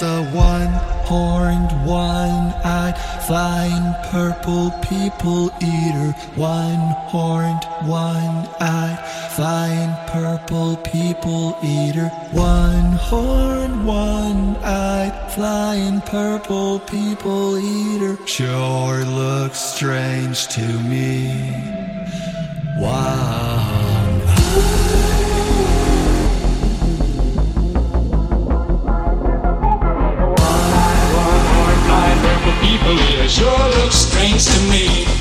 A 0.00 0.22
one 0.32 0.68
horned, 1.08 1.72
one 1.84 2.52
eyed, 2.62 2.94
flying 3.26 3.94
purple 4.12 4.70
people 4.88 5.50
eater. 5.60 6.12
One 6.36 6.78
horned, 7.10 7.64
one 7.82 8.46
eyed, 8.60 8.98
flying 9.34 9.92
purple 10.06 10.76
people 10.76 11.58
eater. 11.64 12.10
One 12.30 12.92
horned, 12.92 13.84
one 13.84 14.56
eyed, 14.58 15.32
flying 15.32 16.00
purple 16.02 16.78
people 16.78 17.58
eater. 17.58 18.24
Sure 18.24 19.04
looks 19.04 19.58
strange 19.58 20.46
to 20.48 20.62
me. 20.62 21.50
Wow. 22.78 23.57
strange 34.36 34.44
to 34.44 34.70
me. 34.70 35.17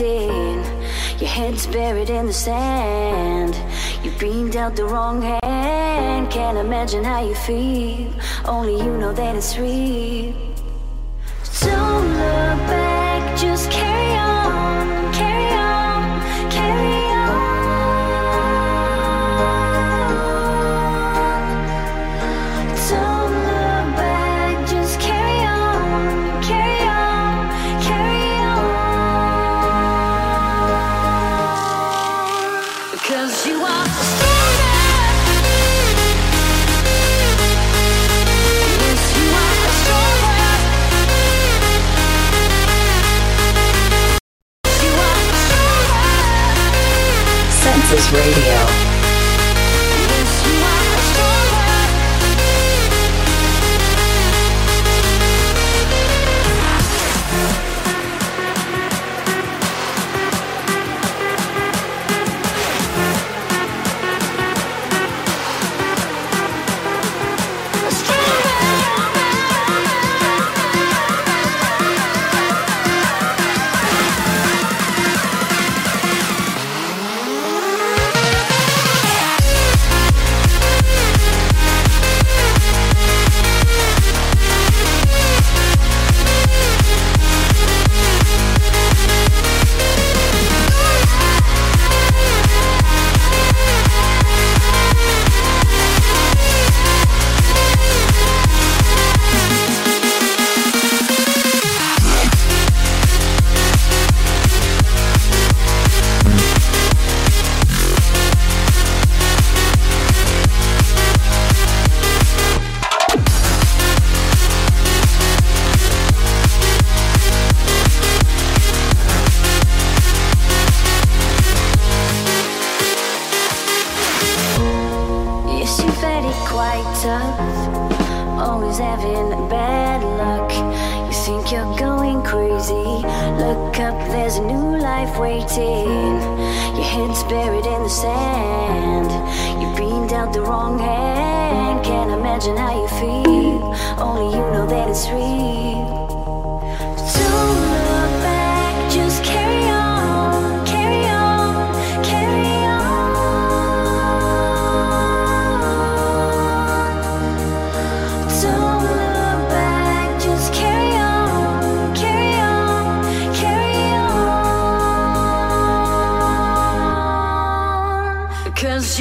18. 0.00 1.18
Your 1.18 1.28
head's 1.28 1.66
buried 1.66 2.08
in 2.08 2.26
the 2.26 2.32
sand. 2.32 3.56
You've 4.04 4.18
been 4.18 4.48
dealt 4.48 4.76
the 4.76 4.84
wrong 4.84 5.22
hand. 5.22 6.30
Can't 6.30 6.56
imagine 6.56 7.02
how 7.02 7.26
you 7.26 7.34
feel. 7.34 8.12
Only 8.44 8.76
you 8.76 8.96
know 8.96 9.12
that 9.12 9.34
it's 9.34 9.58
real. 9.58 10.47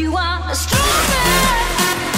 you 0.07 0.15
are 0.15 0.55
stronger. 0.55 2.16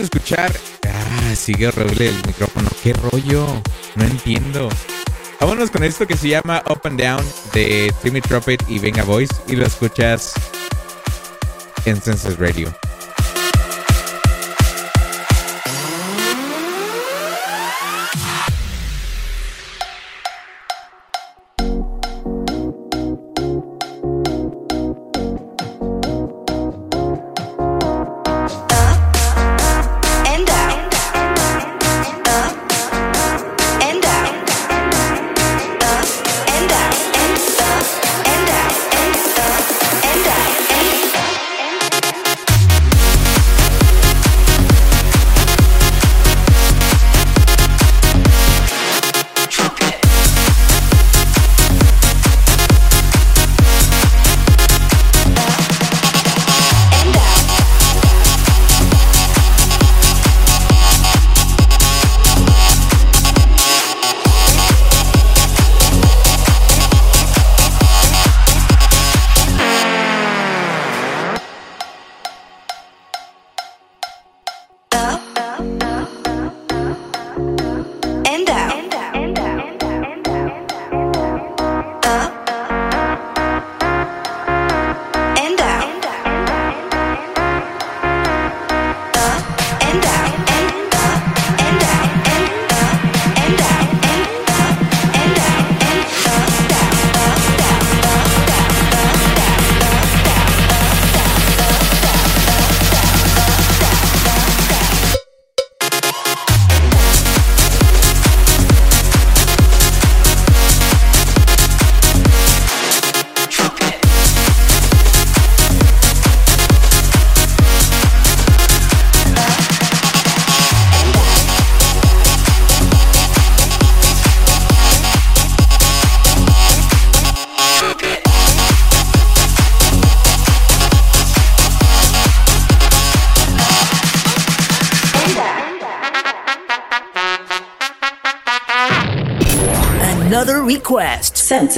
escuchar. 0.00 0.52
Ah, 0.86 1.34
sigue 1.34 1.68
horrible 1.68 2.08
el 2.08 2.26
micrófono. 2.26 2.68
¡Qué 2.82 2.92
rollo! 2.92 3.46
No 3.96 4.04
entiendo. 4.04 4.68
Vámonos 5.40 5.70
con 5.70 5.84
esto 5.84 6.06
que 6.06 6.16
se 6.16 6.28
llama 6.28 6.62
Up 6.68 6.80
and 6.84 7.00
Down 7.00 7.24
de 7.52 7.92
Timmy 8.02 8.20
Trumpet 8.20 8.64
y 8.68 8.80
Venga 8.80 9.04
Voice 9.04 9.34
Y 9.46 9.54
lo 9.54 9.66
escuchas 9.66 10.34
en 11.84 12.00
Senses 12.02 12.38
Radio. 12.38 12.74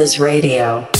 Voices 0.00 0.18
Radio. 0.18 0.99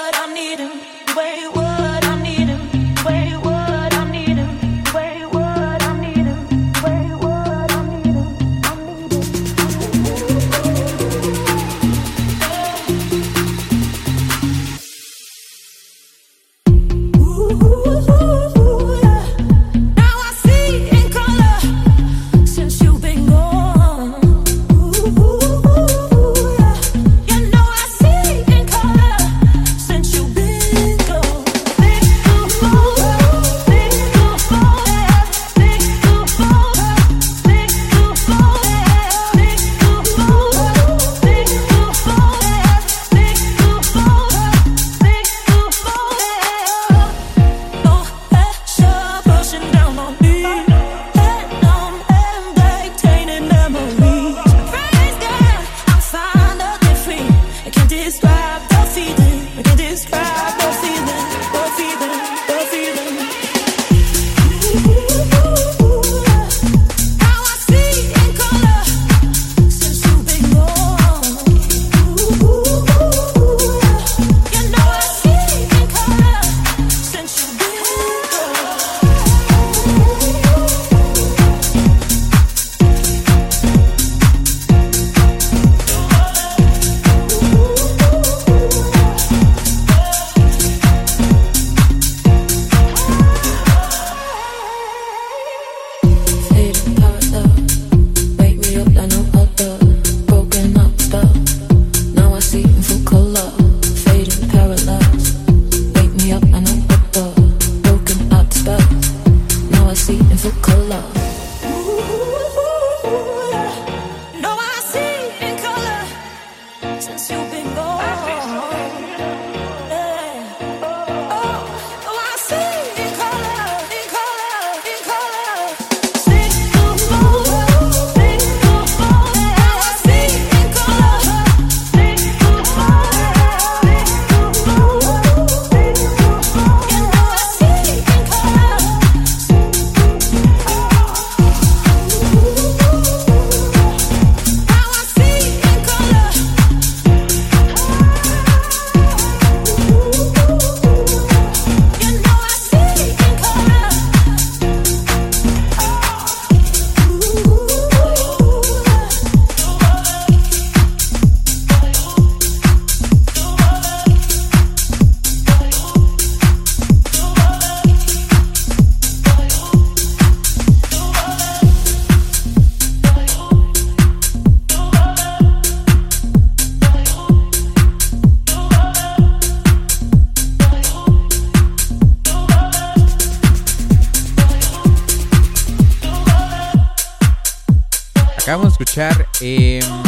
em, 189.77 190.03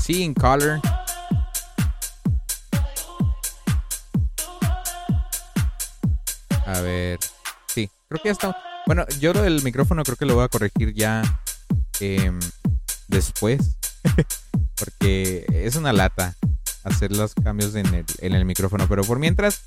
Sí, 0.00 0.22
in 0.24 0.34
Color. 0.34 0.80
A 6.66 6.80
ver. 6.80 7.20
Sí, 7.68 7.88
creo 8.08 8.20
que 8.22 8.28
ya 8.28 8.32
está. 8.32 8.56
Bueno, 8.86 9.06
yo 9.20 9.32
lo 9.32 9.42
del 9.42 9.62
micrófono 9.62 10.02
creo 10.02 10.16
que 10.16 10.26
lo 10.26 10.34
voy 10.34 10.44
a 10.44 10.48
corregir 10.48 10.92
ya 10.92 11.22
em, 12.00 12.40
después. 13.06 13.78
Porque 14.76 15.46
es 15.52 15.76
una 15.76 15.92
lata 15.92 16.34
hacer 16.82 17.12
los 17.12 17.34
cambios 17.34 17.76
en 17.76 17.94
el, 17.94 18.04
en 18.18 18.32
el 18.32 18.44
micrófono. 18.44 18.88
Pero 18.88 19.04
por 19.04 19.20
mientras, 19.20 19.62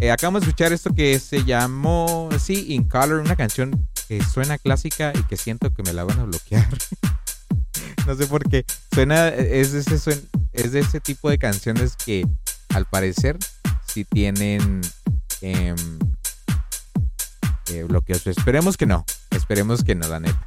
eh, 0.00 0.10
acabamos 0.10 0.42
de 0.42 0.48
escuchar 0.48 0.72
esto 0.72 0.94
que 0.94 1.18
se 1.18 1.44
llamó 1.44 2.30
Sí, 2.38 2.72
in 2.72 2.88
Color, 2.88 3.20
una 3.20 3.36
canción 3.36 3.86
que 4.08 4.22
suena 4.22 4.58
clásica 4.58 5.12
y 5.14 5.22
que 5.24 5.36
siento 5.36 5.72
que 5.72 5.82
me 5.82 5.92
la 5.92 6.04
van 6.04 6.20
a 6.20 6.24
bloquear. 6.24 6.68
no 8.06 8.14
sé 8.14 8.26
por 8.26 8.48
qué. 8.48 8.64
Suena, 8.92 9.28
es 9.28 9.72
de, 9.72 10.80
ese, 10.80 11.00
tipo 11.00 11.30
de 11.30 11.38
canciones 11.38 11.96
que 11.96 12.26
al 12.74 12.86
parecer 12.86 13.38
sí 13.86 14.04
tienen 14.04 14.80
em, 15.40 15.98
eh, 17.68 17.82
bloqueos. 17.82 18.26
Esperemos 18.26 18.76
que 18.76 18.86
no. 18.86 19.04
Esperemos 19.30 19.84
que 19.84 19.94
no, 19.94 20.08
la 20.08 20.20
neta. 20.20 20.46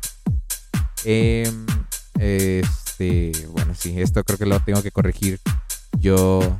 Em, 1.03 1.65
este, 2.19 3.31
bueno, 3.49 3.73
sí, 3.75 3.99
esto 4.01 4.23
creo 4.23 4.37
que 4.37 4.45
lo 4.45 4.59
tengo 4.61 4.81
que 4.81 4.91
corregir 4.91 5.39
yo 5.99 6.59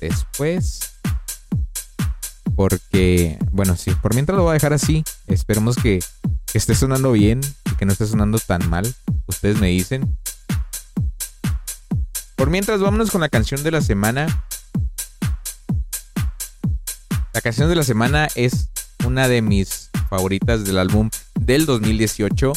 después. 0.00 0.93
Porque, 2.56 3.38
bueno, 3.50 3.76
sí, 3.76 3.90
por 4.02 4.14
mientras 4.14 4.36
lo 4.36 4.44
voy 4.44 4.50
a 4.50 4.54
dejar 4.54 4.72
así. 4.72 5.04
Esperemos 5.26 5.76
que, 5.76 6.00
esté 6.54 6.74
sonando 6.76 7.10
bien 7.12 7.40
y 7.64 7.74
que 7.74 7.84
no 7.84 7.92
esté 7.92 8.06
sonando 8.06 8.38
tan 8.38 8.68
mal. 8.70 8.94
Ustedes 9.26 9.58
me 9.60 9.68
dicen. 9.68 10.16
Por 12.36 12.50
mientras, 12.50 12.80
vámonos 12.80 13.10
con 13.10 13.20
la 13.20 13.28
canción 13.28 13.62
de 13.62 13.72
la 13.72 13.80
semana. 13.80 14.44
La 17.32 17.40
canción 17.40 17.68
de 17.68 17.74
la 17.74 17.82
semana 17.82 18.28
es 18.36 18.70
una 19.04 19.26
de 19.26 19.42
mis 19.42 19.90
favoritas 20.08 20.64
del 20.64 20.78
álbum 20.78 21.10
del 21.34 21.66
2018. 21.66 22.52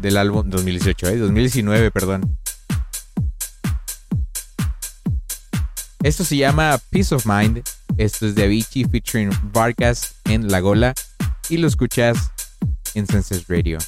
Del 0.00 0.16
álbum 0.16 0.48
2018, 0.48 1.08
¿eh? 1.08 1.16
2019, 1.16 1.90
perdón. 1.90 2.38
Esto 6.02 6.24
se 6.24 6.36
llama 6.36 6.78
Peace 6.90 7.14
of 7.14 7.26
Mind. 7.26 7.62
Esto 7.96 8.26
es 8.26 8.34
de 8.34 8.44
Avicii 8.44 8.84
featuring 8.84 9.30
Vargas 9.52 10.16
en 10.24 10.48
La 10.48 10.60
Gola 10.60 10.94
y 11.48 11.56
lo 11.56 11.66
escuchas 11.66 12.30
en 12.94 13.06
Senses 13.06 13.46
Radio. 13.48 13.78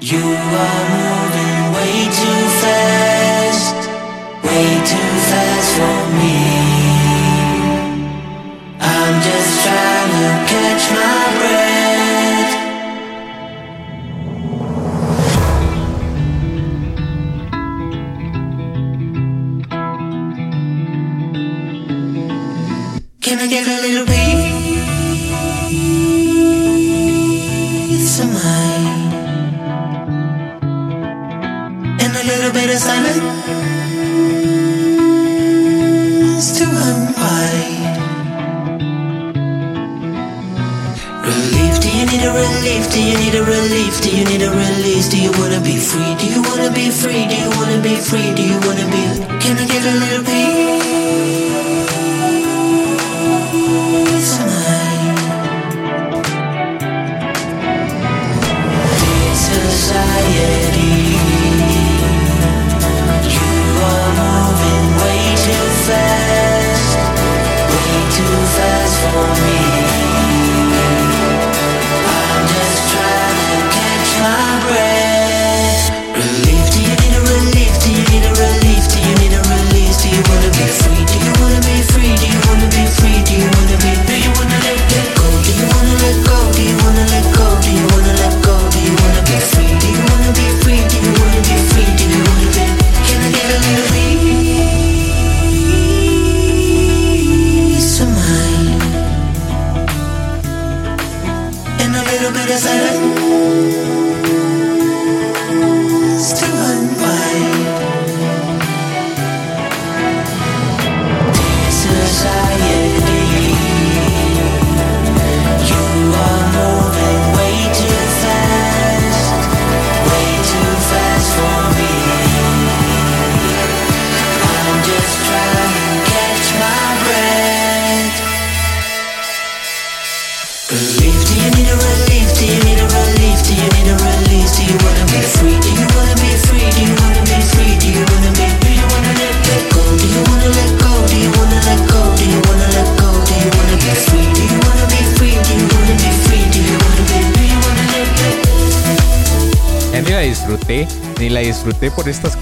You 0.00 0.16
are 0.16 0.84
moving 0.88 1.74
way 1.74 2.04
too 2.06 2.42
fast, 2.62 3.88
way 4.42 4.80
too 4.86 5.17
bit 24.04 24.38
somewhere? 28.04 28.78
And 32.00 32.12
a 32.14 32.24
little 32.24 32.52
bit 32.52 32.70
of 32.70 32.78
silence 32.78 33.28
to 36.58 36.64
unwind? 36.64 37.77
You 41.98 42.06
need 42.06 42.22
a 42.22 42.32
relief? 42.32 42.90
Do 42.92 43.02
you 43.02 43.16
need 43.18 43.34
a 43.34 43.42
relief? 43.42 44.00
Do 44.00 44.16
you 44.16 44.24
need 44.24 44.42
a 44.42 44.50
release? 44.50 45.08
Do 45.08 45.20
you 45.20 45.32
wanna 45.32 45.60
be 45.60 45.76
free? 45.78 46.14
Do 46.14 46.26
you 46.26 46.42
wanna 46.42 46.70
be 46.70 46.90
free? 46.90 47.26
Do 47.26 47.34
you 47.34 47.50
wanna 47.58 47.82
be 47.82 47.96
free? 47.96 48.34
Do 48.34 48.42
you 48.42 48.58
wanna 48.66 48.86
be? 48.86 49.02
Can 49.42 49.58
I 49.58 49.66
get 49.66 49.84
a 49.84 49.94
little 49.98 50.24
peace 50.24 51.47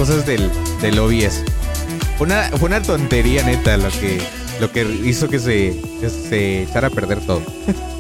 cosas 0.07 0.27
del, 0.27 0.51
del 0.81 0.99
OBS. 1.01 1.43
Fue 2.17 2.27
una, 2.27 2.45
fue 2.51 2.69
una 2.69 2.81
tontería 2.81 3.43
neta 3.43 3.77
lo 3.77 3.89
que, 3.89 4.23
lo 4.61 4.71
que 4.71 4.83
hizo 5.05 5.29
que 5.29 5.41
se, 5.41 5.81
que 6.01 6.09
se 6.09 6.63
echara 6.63 6.89
a 6.89 6.91
perder 6.91 7.19
todo. 7.27 7.43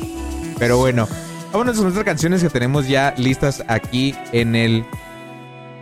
Pero 0.58 0.78
bueno, 0.78 1.08
vámonos 1.52 1.76
con 1.76 1.88
otras 1.88 2.04
canciones 2.04 2.42
que 2.42 2.48
tenemos 2.48 2.86
ya 2.86 3.12
listas 3.18 3.64
aquí 3.66 4.14
en 4.32 4.54
el, 4.54 4.84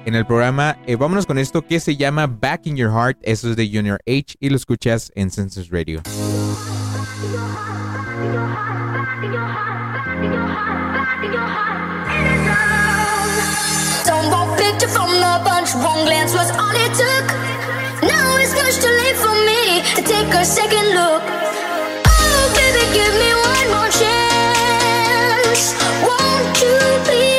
en 0.07 0.15
el 0.15 0.25
programa. 0.25 0.79
Eh, 0.87 0.97
vámonos 0.97 1.27
con 1.27 1.39
esto 1.39 1.61
que 1.61 1.79
se 1.79 1.97
llama 1.97 2.27
Back 2.27 2.67
in 2.69 2.77
Your 2.77 2.91
Heart. 2.91 3.19
Eso 3.23 3.51
es 3.51 3.57
de 3.57 3.69
Junior 3.69 4.01
H 4.07 4.37
y 4.41 4.49
lo 4.49 4.57
escuchas 4.57 5.13
en 5.15 5.31
Census 5.31 5.69
Radio. 5.69 6.03
Don't 12.55 12.94
picture 14.57 14.89
from 14.89 15.11
bunch. 15.45 15.75
One 15.75 16.05
glance 16.05 16.33
was 16.35 16.51
all 16.53 16.75
it 16.75 16.93
took. 16.95 17.27
Now 18.03 18.37
it's 18.39 18.55
too 18.85 18.95
late 19.03 19.17
for 19.17 19.35
me 19.49 19.83
to 19.97 20.03
take 20.03 20.33
a 20.35 20.45
second 20.45 20.87
look. 20.95 21.23
Oh, 22.07 22.43
baby, 22.57 22.85
give 22.99 23.15
me 23.23 23.31
one 23.53 23.67
more 23.75 23.91
chance. 24.01 25.75
Won't 26.07 26.63
you 26.63 26.79
please 27.05 27.34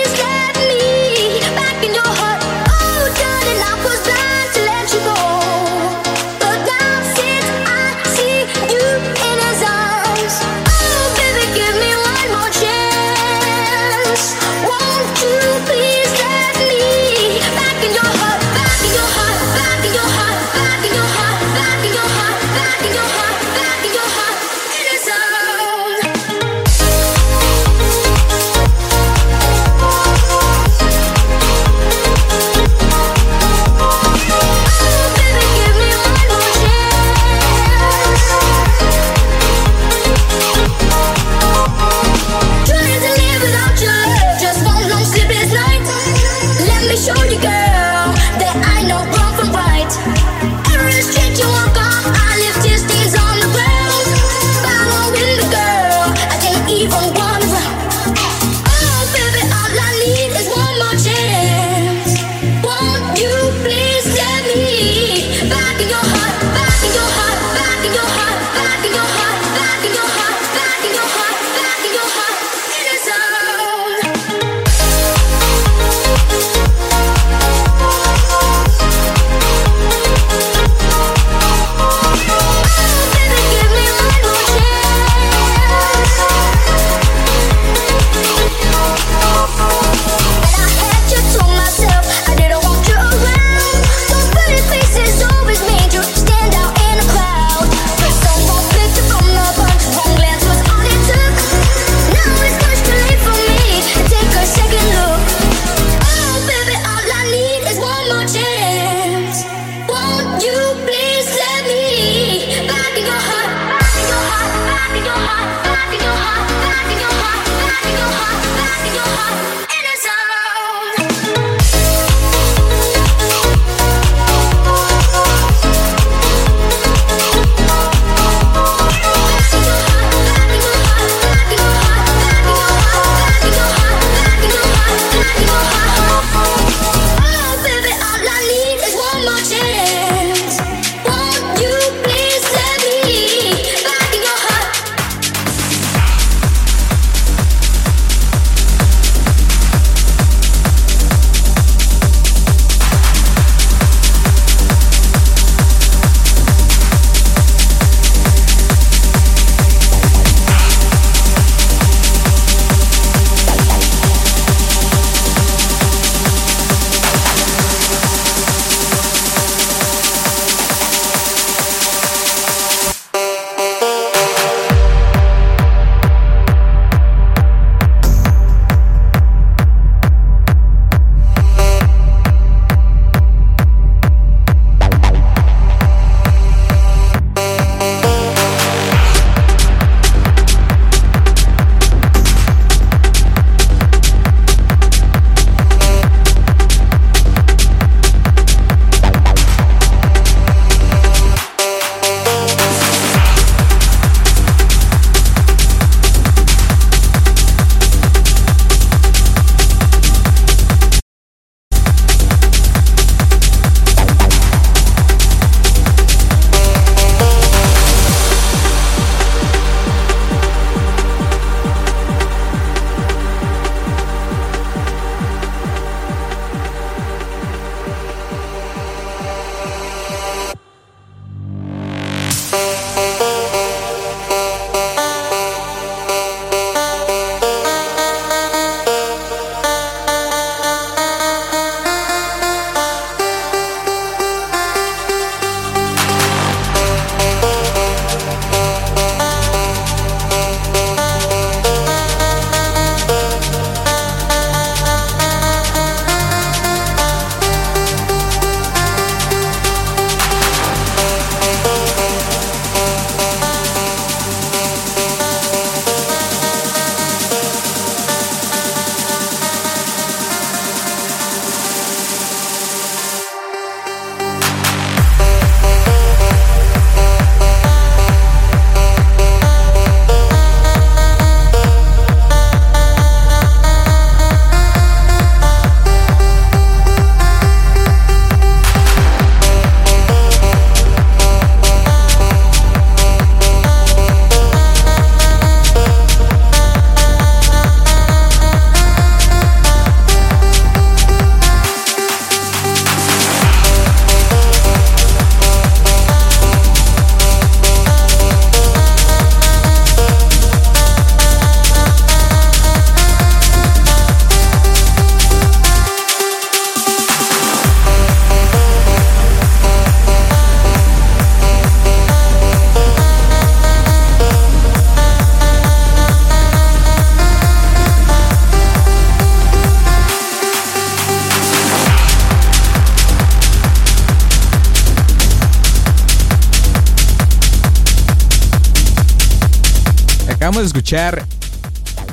Acabamos 340.46 340.62
de 340.62 340.68
escuchar 340.68 341.26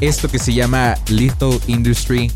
esto 0.01 0.27
que 0.27 0.39
se 0.39 0.55
llama 0.55 0.95
Little 1.09 1.61
Industry 1.67 2.33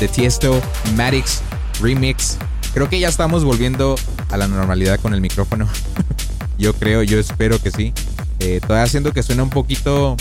de 0.00 0.08
Tiesto 0.08 0.58
Maddox 0.96 1.42
Remix. 1.82 2.38
Creo 2.72 2.88
que 2.88 2.98
ya 2.98 3.08
estamos 3.08 3.44
volviendo 3.44 3.96
a 4.30 4.38
la 4.38 4.48
normalidad 4.48 4.98
con 5.00 5.12
el 5.12 5.20
micrófono. 5.20 5.68
yo 6.58 6.72
creo, 6.72 7.02
yo 7.02 7.18
espero 7.18 7.60
que 7.60 7.70
sí. 7.70 7.92
Eh, 8.40 8.58
todavía 8.62 8.84
haciendo 8.84 9.12
que 9.12 9.22
suene 9.22 9.42
un 9.42 9.50
poquito 9.50 10.16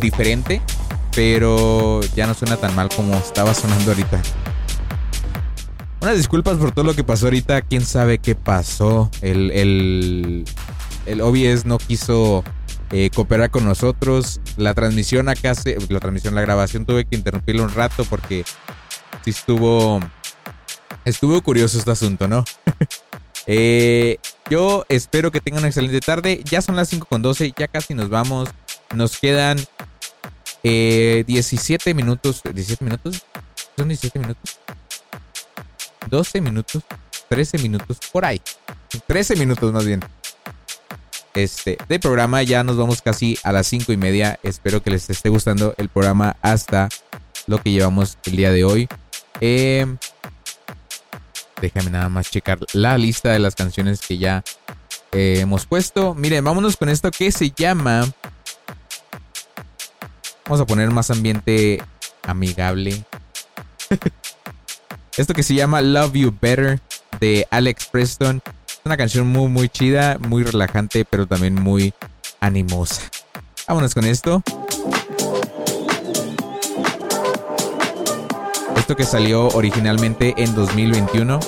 diferente, 0.00 0.62
pero 1.14 2.00
ya 2.16 2.26
no 2.26 2.32
suena 2.32 2.56
tan 2.56 2.74
mal 2.74 2.88
como 2.88 3.14
estaba 3.16 3.52
sonando 3.52 3.90
ahorita. 3.90 4.22
Unas 6.00 6.16
disculpas 6.16 6.56
por 6.56 6.72
todo 6.72 6.86
lo 6.86 6.94
que 6.94 7.04
pasó 7.04 7.26
ahorita. 7.26 7.60
Quién 7.60 7.84
sabe 7.84 8.16
qué 8.16 8.34
pasó. 8.34 9.10
El, 9.20 9.50
el, 9.50 10.46
el 11.04 11.20
OBS 11.20 11.66
no 11.66 11.76
quiso 11.76 12.44
eh, 12.92 13.10
cooperar 13.14 13.50
con 13.50 13.64
nosotros. 13.64 14.40
La 14.56 14.74
transmisión 14.74 15.28
acá, 15.28 15.54
se, 15.54 15.76
la 15.88 16.00
transmisión, 16.00 16.34
la 16.34 16.42
grabación 16.42 16.86
tuve 16.86 17.04
que 17.04 17.16
interrumpirla 17.16 17.62
un 17.62 17.74
rato 17.74 18.04
porque 18.04 18.44
sí 19.24 19.30
estuvo, 19.30 20.00
estuvo 21.04 21.40
curioso 21.42 21.78
este 21.78 21.90
asunto, 21.90 22.28
¿no? 22.28 22.44
Eh, 23.48 24.18
yo 24.50 24.84
espero 24.88 25.30
que 25.30 25.40
tengan 25.40 25.60
una 25.60 25.68
excelente 25.68 26.00
tarde. 26.00 26.42
Ya 26.50 26.60
son 26.60 26.74
las 26.74 26.88
5 26.88 27.06
con 27.06 27.22
12, 27.22 27.54
ya 27.56 27.68
casi 27.68 27.94
nos 27.94 28.08
vamos. 28.08 28.48
Nos 28.92 29.18
quedan 29.18 29.58
eh, 30.64 31.22
17 31.28 31.94
minutos. 31.94 32.42
¿17 32.42 32.80
minutos? 32.80 33.24
¿Son 33.76 33.86
17 33.86 34.18
minutos? 34.18 34.58
12 36.08 36.40
minutos, 36.40 36.82
13 37.28 37.58
minutos, 37.58 37.98
por 38.12 38.24
ahí. 38.24 38.40
13 39.06 39.36
minutos 39.36 39.72
más 39.72 39.84
bien. 39.84 40.00
Este, 41.36 41.76
de 41.86 42.00
programa 42.00 42.42
ya 42.42 42.64
nos 42.64 42.78
vamos 42.78 43.02
casi 43.02 43.38
a 43.42 43.52
las 43.52 43.66
5 43.66 43.92
y 43.92 43.98
media. 43.98 44.40
Espero 44.42 44.82
que 44.82 44.88
les 44.88 45.10
esté 45.10 45.28
gustando 45.28 45.74
el 45.76 45.90
programa 45.90 46.36
hasta 46.40 46.88
lo 47.46 47.62
que 47.62 47.72
llevamos 47.72 48.16
el 48.24 48.36
día 48.36 48.50
de 48.50 48.64
hoy. 48.64 48.88
Eh, 49.42 49.86
déjame 51.60 51.90
nada 51.90 52.08
más 52.08 52.30
checar 52.30 52.58
la 52.72 52.96
lista 52.96 53.32
de 53.32 53.38
las 53.38 53.54
canciones 53.54 54.00
que 54.00 54.16
ya 54.16 54.42
eh, 55.12 55.40
hemos 55.40 55.66
puesto. 55.66 56.14
Miren, 56.14 56.42
vámonos 56.42 56.78
con 56.78 56.88
esto 56.88 57.10
que 57.10 57.30
se 57.30 57.50
llama... 57.50 58.10
Vamos 60.46 60.60
a 60.62 60.66
poner 60.66 60.90
más 60.90 61.10
ambiente 61.10 61.82
amigable. 62.22 63.04
Esto 65.16 65.34
que 65.34 65.42
se 65.42 65.54
llama 65.54 65.82
Love 65.82 66.12
You 66.12 66.38
Better 66.40 66.80
de 67.20 67.48
Alex 67.50 67.86
Preston. 67.86 68.40
Una 68.86 68.96
canción 68.96 69.26
muy, 69.26 69.48
muy 69.48 69.68
chida, 69.68 70.16
muy 70.28 70.44
relajante, 70.44 71.04
pero 71.04 71.26
también 71.26 71.56
muy 71.56 71.92
animosa. 72.38 73.02
Vámonos 73.66 73.92
con 73.92 74.04
esto. 74.04 74.44
Esto 78.76 78.94
que 78.94 79.02
salió 79.02 79.48
originalmente 79.48 80.34
en 80.36 80.54
2021. 80.54 81.40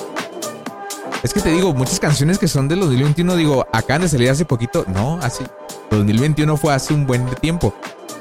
Es 1.23 1.33
que 1.33 1.39
te 1.39 1.49
digo, 1.49 1.73
muchas 1.73 2.01
canciones 2.01 2.39
que 2.39 2.49
son 2.49 2.67
del 2.67 2.81
2021, 2.81 3.37
digo, 3.37 3.65
acaban 3.71 4.01
de 4.01 4.09
salir 4.09 4.29
hace 4.29 4.43
poquito. 4.43 4.83
No, 4.89 5.17
así. 5.21 5.45
2021 5.91 6.57
fue 6.57 6.73
hace 6.73 6.93
un 6.93 7.07
buen 7.07 7.25
tiempo. 7.35 7.73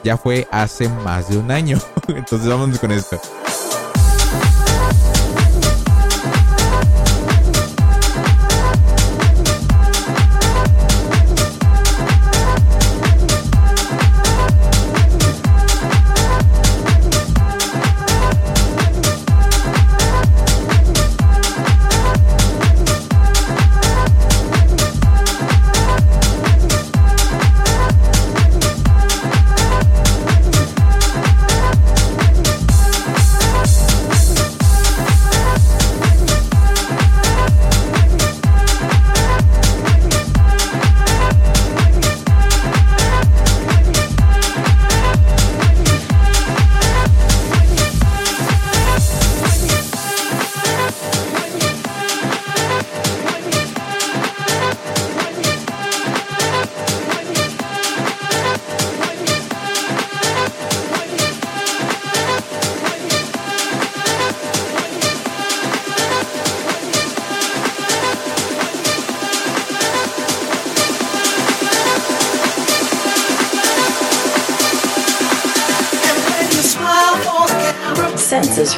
Ya 0.04 0.16
fue 0.16 0.46
hace 0.52 0.88
más 0.88 1.28
de 1.28 1.38
un 1.38 1.50
año. 1.50 1.80
Entonces 2.06 2.48
vámonos 2.48 2.78
con 2.78 2.92
esto. 2.92 3.20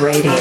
Radio. 0.01 0.40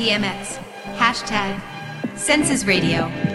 At 0.00 0.20
JGSTMX. 0.20 0.58
Hashtag 0.96 1.60
Census 2.16 2.64
Radio. 2.64 3.27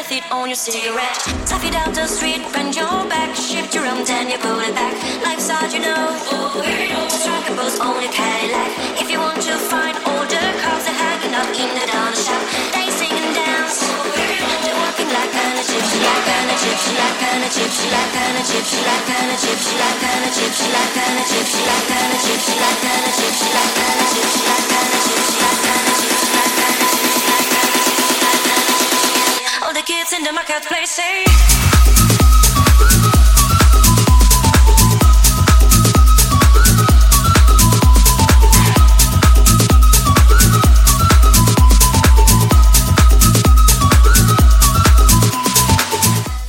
other 0.00 0.08
feet 0.08 0.24
on 0.32 0.48
your 0.48 0.56
cigarette. 0.56 1.16
Stuff 1.44 1.64
it 1.64 1.72
down 1.72 1.92
the 1.92 2.06
street, 2.06 2.40
bend 2.52 2.74
your 2.74 3.04
back, 3.08 3.36
shift 3.36 3.74
your 3.74 3.84
arms 3.84 4.08
and 4.08 4.30
you 4.30 4.38
pull 4.38 4.58
it 4.60 4.74
back. 4.74 4.94
Life's 5.24 5.48
hard, 5.50 5.72
you 5.72 5.80
know. 5.80 6.16
Just 7.08 7.28
a 7.28 7.52
pose 7.52 7.78
on 7.80 8.00
your 8.00 8.12
Cadillac. 8.12 8.70
If 8.96 9.10
you 9.10 9.18
want 9.18 9.42
to 9.42 9.54
find 9.68 9.96
older 10.08 10.46
cars, 10.62 10.84
they're 10.88 10.96
hanging 10.96 11.34
up 11.36 11.52
in 11.52 11.70
the 11.76 11.84
down 11.84 12.12
shop. 12.16 12.40
They 12.72 12.88
sing 12.88 13.12
and 13.12 13.34
dance. 13.36 13.84
They're 14.64 14.78
walking 14.80 15.10
like 15.12 15.34
an 15.36 15.52
Egyptian, 15.60 16.00
like 16.00 16.28
an 16.32 16.48
Egyptian, 16.48 16.96
like 16.96 17.20
an 17.20 17.40
Egyptian, 17.44 17.90
like 17.92 18.16
an 18.16 18.36
Egyptian, 18.40 18.82
like 18.88 19.10
an 19.10 19.28
Egyptian, 19.36 19.76
like 19.84 20.04
an 20.08 20.22
Egyptian, 20.24 20.70
like 20.70 20.96
an 20.96 21.12
Egyptian, 21.20 21.64
like 21.68 21.92
an 21.92 22.08
Egyptian, 22.16 22.56
like 22.56 22.84
an 22.84 23.04
Egyptian, 23.04 23.52
like 23.52 23.78
an 23.84 23.98
Egyptian, 24.00 24.44
like 24.48 24.72
an 24.72 24.88
Egyptian. 24.96 25.39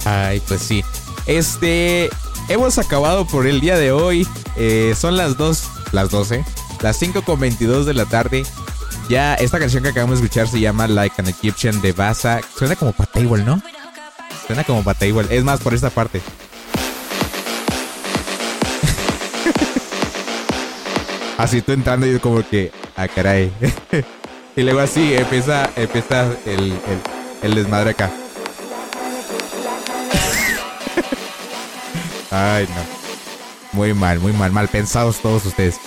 Ay, 0.06 0.42
pues 0.48 0.62
sí. 0.62 0.84
Este, 1.26 2.10
hemos 2.50 2.78
acabado 2.78 3.26
por 3.26 3.48
el 3.48 3.62
día 3.62 3.78
de 3.78 3.92
hoy. 3.92 4.28
Eh, 4.58 4.94
son 4.98 5.18
las 5.18 5.38
2, 5.38 5.64
las 5.92 6.10
12, 6.10 6.44
las 6.82 6.98
5 6.98 7.22
con 7.24 7.40
22 7.40 7.86
de 7.86 7.94
la 7.94 8.06
tarde. 8.06 8.44
Ya, 9.12 9.36
esta 9.36 9.60
canción 9.60 9.84
que 9.84 9.90
acabamos 9.90 10.22
de 10.22 10.26
escuchar 10.26 10.48
se 10.48 10.62
llama 10.62 10.88
Like 10.88 11.22
an 11.22 11.28
Egyptian 11.28 11.82
de 11.82 11.92
Baza. 11.92 12.40
Suena 12.58 12.78
como 12.78 12.94
para 12.94 13.12
table, 13.12 13.44
¿no? 13.44 13.62
Suena 14.48 14.64
como 14.64 14.86
para 14.86 14.98
table. 14.98 15.28
Es 15.30 15.44
más, 15.44 15.60
por 15.60 15.74
esta 15.74 15.90
parte. 15.90 16.22
así 21.38 21.62
tú 21.62 21.74
entrando 21.74 22.08
y 22.08 22.18
como 22.20 22.42
que, 22.48 22.72
ah, 22.96 23.10
caray. 23.10 23.52
y 24.56 24.62
luego 24.62 24.80
así 24.80 25.14
empieza, 25.14 25.70
empieza 25.76 26.32
el, 26.46 26.74
el 27.44 27.54
desmadre 27.54 27.90
acá. 27.90 28.10
Ay, 32.32 32.66
no. 32.66 32.82
Muy 33.74 33.94
mal, 33.94 34.22
muy 34.22 34.32
mal, 34.32 34.54
mal 34.54 34.70
pensados 34.70 35.20
todos 35.22 35.46
ustedes. 35.46 35.82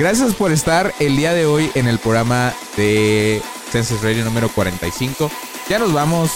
Gracias 0.00 0.34
por 0.34 0.50
estar 0.50 0.94
el 0.98 1.14
día 1.14 1.34
de 1.34 1.44
hoy 1.44 1.70
en 1.74 1.86
el 1.86 1.98
programa 1.98 2.54
de 2.74 3.42
Census 3.70 4.02
Radio 4.02 4.24
número 4.24 4.48
45. 4.48 5.30
Ya 5.68 5.78
nos 5.78 5.92
vamos. 5.92 6.30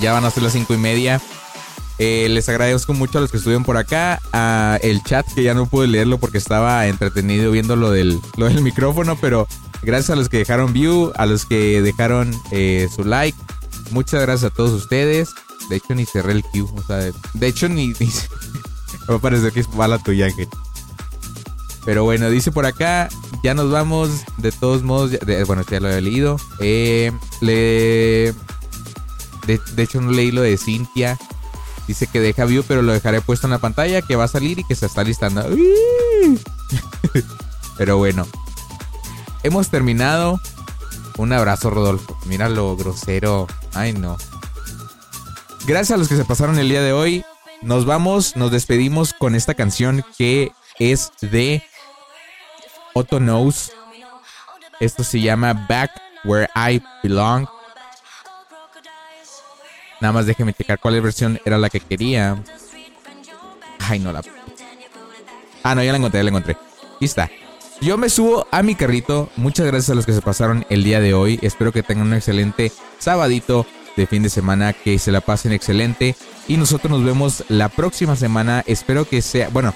Ya 0.00 0.14
van 0.14 0.24
a 0.24 0.30
ser 0.30 0.44
las 0.44 0.54
cinco 0.54 0.72
y 0.72 0.78
media. 0.78 1.20
Eh, 1.98 2.26
les 2.30 2.48
agradezco 2.48 2.94
mucho 2.94 3.18
a 3.18 3.20
los 3.20 3.30
que 3.30 3.36
estuvieron 3.36 3.64
por 3.64 3.76
acá. 3.76 4.22
A 4.32 4.78
el 4.80 5.02
chat, 5.02 5.30
que 5.34 5.42
ya 5.42 5.52
no 5.52 5.66
pude 5.66 5.88
leerlo 5.88 6.16
porque 6.16 6.38
estaba 6.38 6.86
entretenido 6.86 7.52
viendo 7.52 7.76
lo 7.76 7.90
del, 7.90 8.18
lo 8.38 8.46
del 8.46 8.62
micrófono. 8.62 9.18
Pero 9.20 9.46
gracias 9.82 10.08
a 10.08 10.16
los 10.16 10.30
que 10.30 10.38
dejaron 10.38 10.72
view, 10.72 11.12
a 11.16 11.26
los 11.26 11.44
que 11.44 11.82
dejaron 11.82 12.34
eh, 12.50 12.88
su 12.96 13.04
like. 13.04 13.36
Muchas 13.90 14.22
gracias 14.22 14.50
a 14.50 14.54
todos 14.54 14.70
ustedes. 14.70 15.34
De 15.68 15.76
hecho, 15.76 15.94
ni 15.94 16.06
cerré 16.06 16.32
el 16.32 16.44
queue. 16.44 16.66
O 16.74 16.82
sea, 16.82 16.96
de, 16.96 17.46
hecho, 17.46 17.68
ni. 17.68 17.88
ni 17.88 18.06
me 19.06 19.18
va 19.18 19.48
a 19.48 19.50
que 19.50 19.60
es 19.60 19.68
mala 19.74 19.98
tuya, 19.98 20.24
Ángel. 20.24 20.48
Pero 21.88 22.04
bueno, 22.04 22.28
dice 22.28 22.52
por 22.52 22.66
acá, 22.66 23.08
ya 23.42 23.54
nos 23.54 23.70
vamos. 23.70 24.10
De 24.36 24.52
todos 24.52 24.82
modos, 24.82 25.12
de- 25.12 25.44
bueno, 25.44 25.64
ya 25.70 25.80
lo 25.80 25.88
había 25.88 26.02
leído. 26.02 26.38
Eh, 26.60 27.10
le. 27.40 28.34
De, 29.46 29.58
de 29.72 29.82
hecho, 29.82 29.98
no 29.98 30.12
leí 30.12 30.30
lo 30.30 30.42
de 30.42 30.58
Cintia. 30.58 31.16
Dice 31.86 32.06
que 32.06 32.20
deja 32.20 32.44
view, 32.44 32.62
pero 32.68 32.82
lo 32.82 32.92
dejaré 32.92 33.22
puesto 33.22 33.46
en 33.46 33.52
la 33.52 33.58
pantalla, 33.58 34.02
que 34.02 34.16
va 34.16 34.24
a 34.24 34.28
salir 34.28 34.58
y 34.58 34.64
que 34.64 34.74
se 34.74 34.84
está 34.84 35.02
listando. 35.02 35.42
Pero 37.78 37.96
bueno, 37.96 38.26
hemos 39.42 39.70
terminado. 39.70 40.38
Un 41.16 41.32
abrazo, 41.32 41.70
Rodolfo. 41.70 42.18
Mira 42.26 42.50
lo 42.50 42.76
grosero. 42.76 43.46
Ay, 43.72 43.94
no. 43.94 44.18
Gracias 45.66 45.92
a 45.92 45.96
los 45.96 46.08
que 46.08 46.16
se 46.16 46.26
pasaron 46.26 46.58
el 46.58 46.68
día 46.68 46.82
de 46.82 46.92
hoy. 46.92 47.24
Nos 47.62 47.86
vamos, 47.86 48.36
nos 48.36 48.52
despedimos 48.52 49.14
con 49.14 49.34
esta 49.34 49.54
canción 49.54 50.04
que 50.18 50.52
es 50.78 51.12
de 51.22 51.62
Otto 52.98 53.18
Knows. 53.18 53.72
Esto 54.80 55.04
se 55.04 55.20
llama 55.20 55.54
Back 55.68 55.90
Where 56.24 56.48
I 56.56 56.82
Belong. 57.02 57.46
Nada 60.00 60.12
más 60.12 60.26
déjeme 60.26 60.52
checar 60.52 60.78
cuál 60.78 61.00
versión 61.00 61.40
era 61.44 61.58
la 61.58 61.70
que 61.70 61.80
quería. 61.80 62.36
Ay, 63.78 64.00
no 64.00 64.12
la. 64.12 64.22
Ah, 65.62 65.74
no, 65.74 65.82
ya 65.82 65.92
la 65.92 65.98
encontré, 65.98 66.18
ya 66.18 66.24
la 66.24 66.30
encontré. 66.30 66.56
Aquí 66.96 67.04
está. 67.04 67.30
Yo 67.80 67.96
me 67.96 68.08
subo 68.08 68.46
a 68.50 68.62
mi 68.62 68.74
carrito. 68.74 69.30
Muchas 69.36 69.66
gracias 69.66 69.90
a 69.90 69.94
los 69.94 70.04
que 70.04 70.12
se 70.12 70.22
pasaron 70.22 70.66
el 70.68 70.82
día 70.82 71.00
de 71.00 71.14
hoy. 71.14 71.38
Espero 71.42 71.72
que 71.72 71.84
tengan 71.84 72.08
un 72.08 72.14
excelente 72.14 72.72
sabadito 72.98 73.66
de 73.96 74.06
fin 74.06 74.22
de 74.24 74.30
semana. 74.30 74.72
Que 74.72 74.98
se 74.98 75.12
la 75.12 75.20
pasen 75.20 75.52
excelente. 75.52 76.16
Y 76.48 76.56
nosotros 76.56 76.90
nos 76.90 77.04
vemos 77.04 77.44
la 77.48 77.68
próxima 77.68 78.16
semana. 78.16 78.64
Espero 78.66 79.04
que 79.04 79.22
sea, 79.22 79.48
bueno, 79.50 79.74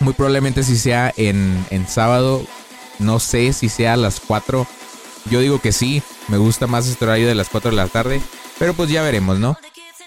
muy 0.00 0.12
probablemente 0.14 0.62
si 0.62 0.76
sea 0.76 1.12
en, 1.16 1.64
en 1.70 1.88
sábado. 1.88 2.44
No 2.98 3.18
sé 3.18 3.52
si 3.52 3.68
sea 3.68 3.94
a 3.94 3.96
las 3.96 4.20
4. 4.20 4.66
Yo 5.30 5.40
digo 5.40 5.60
que 5.60 5.72
sí. 5.72 6.02
Me 6.28 6.38
gusta 6.38 6.66
más 6.66 6.86
este 6.86 7.04
horario 7.04 7.28
de 7.28 7.34
las 7.34 7.48
4 7.48 7.70
de 7.70 7.76
la 7.76 7.88
tarde. 7.88 8.20
Pero 8.58 8.74
pues 8.74 8.90
ya 8.90 9.02
veremos, 9.02 9.38
¿no? 9.38 9.56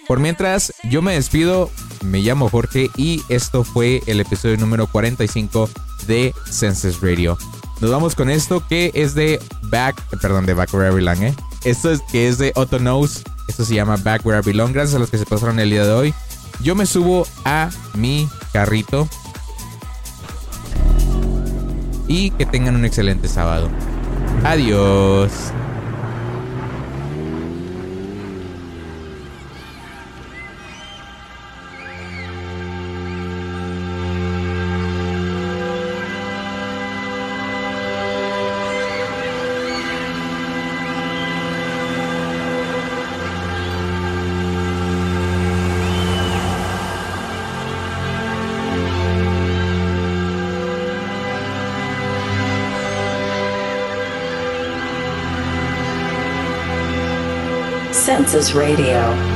Por 0.07 0.19
mientras, 0.19 0.73
yo 0.89 1.01
me 1.01 1.14
despido. 1.14 1.69
Me 2.01 2.19
llamo 2.19 2.49
Jorge 2.49 2.89
y 2.95 3.22
esto 3.27 3.64
fue 3.64 4.01
el 4.05 4.22
episodio 4.22 4.55
número 4.57 4.88
45 4.88 5.69
de 6.07 6.34
Census 6.49 7.01
Radio. 7.01 7.38
Nos 7.81 7.91
vamos 7.91 8.15
con 8.15 8.30
esto 8.30 8.65
que 8.68 8.91
es 8.93 9.14
de 9.14 9.39
Back, 9.64 10.01
perdón, 10.22 10.45
de 10.45 10.53
Back 10.53 10.73
Where 10.73 10.91
I 10.91 10.95
Belong, 10.95 11.23
¿eh? 11.23 11.35
Esto 11.64 11.91
es 11.91 12.01
que 12.11 12.27
es 12.27 12.38
de 12.38 12.53
Otto 12.55 12.77
Knows. 12.80 13.23
Esto 13.47 13.65
se 13.65 13.76
llama 13.76 13.97
Back 13.97 14.26
Where 14.26 14.39
I 14.39 14.45
Belong. 14.45 14.72
Gracias 14.72 14.95
a 14.95 14.99
los 14.99 15.09
que 15.09 15.18
se 15.18 15.26
pasaron 15.26 15.59
el 15.59 15.69
día 15.69 15.85
de 15.85 15.91
hoy. 15.91 16.14
Yo 16.61 16.73
me 16.76 16.85
subo 16.85 17.27
a 17.43 17.69
mi 17.93 18.30
carrito. 18.53 19.07
Y 22.07 22.31
que 22.31 22.45
tengan 22.45 22.75
un 22.75 22.85
excelente 22.85 23.27
sábado. 23.27 23.69
Adiós. 24.43 25.51
Census 58.38 58.53
Radio. 58.53 59.26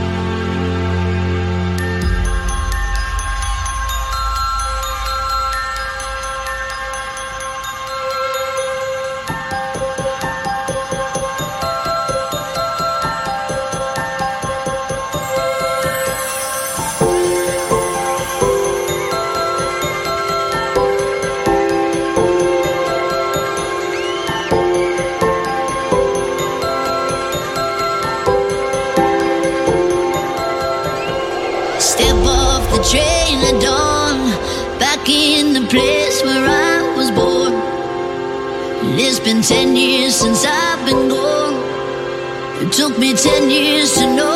Took 42.81 42.97
me 42.97 43.13
ten 43.13 43.47
years 43.51 43.93
to 43.93 44.15
know. 44.15 44.30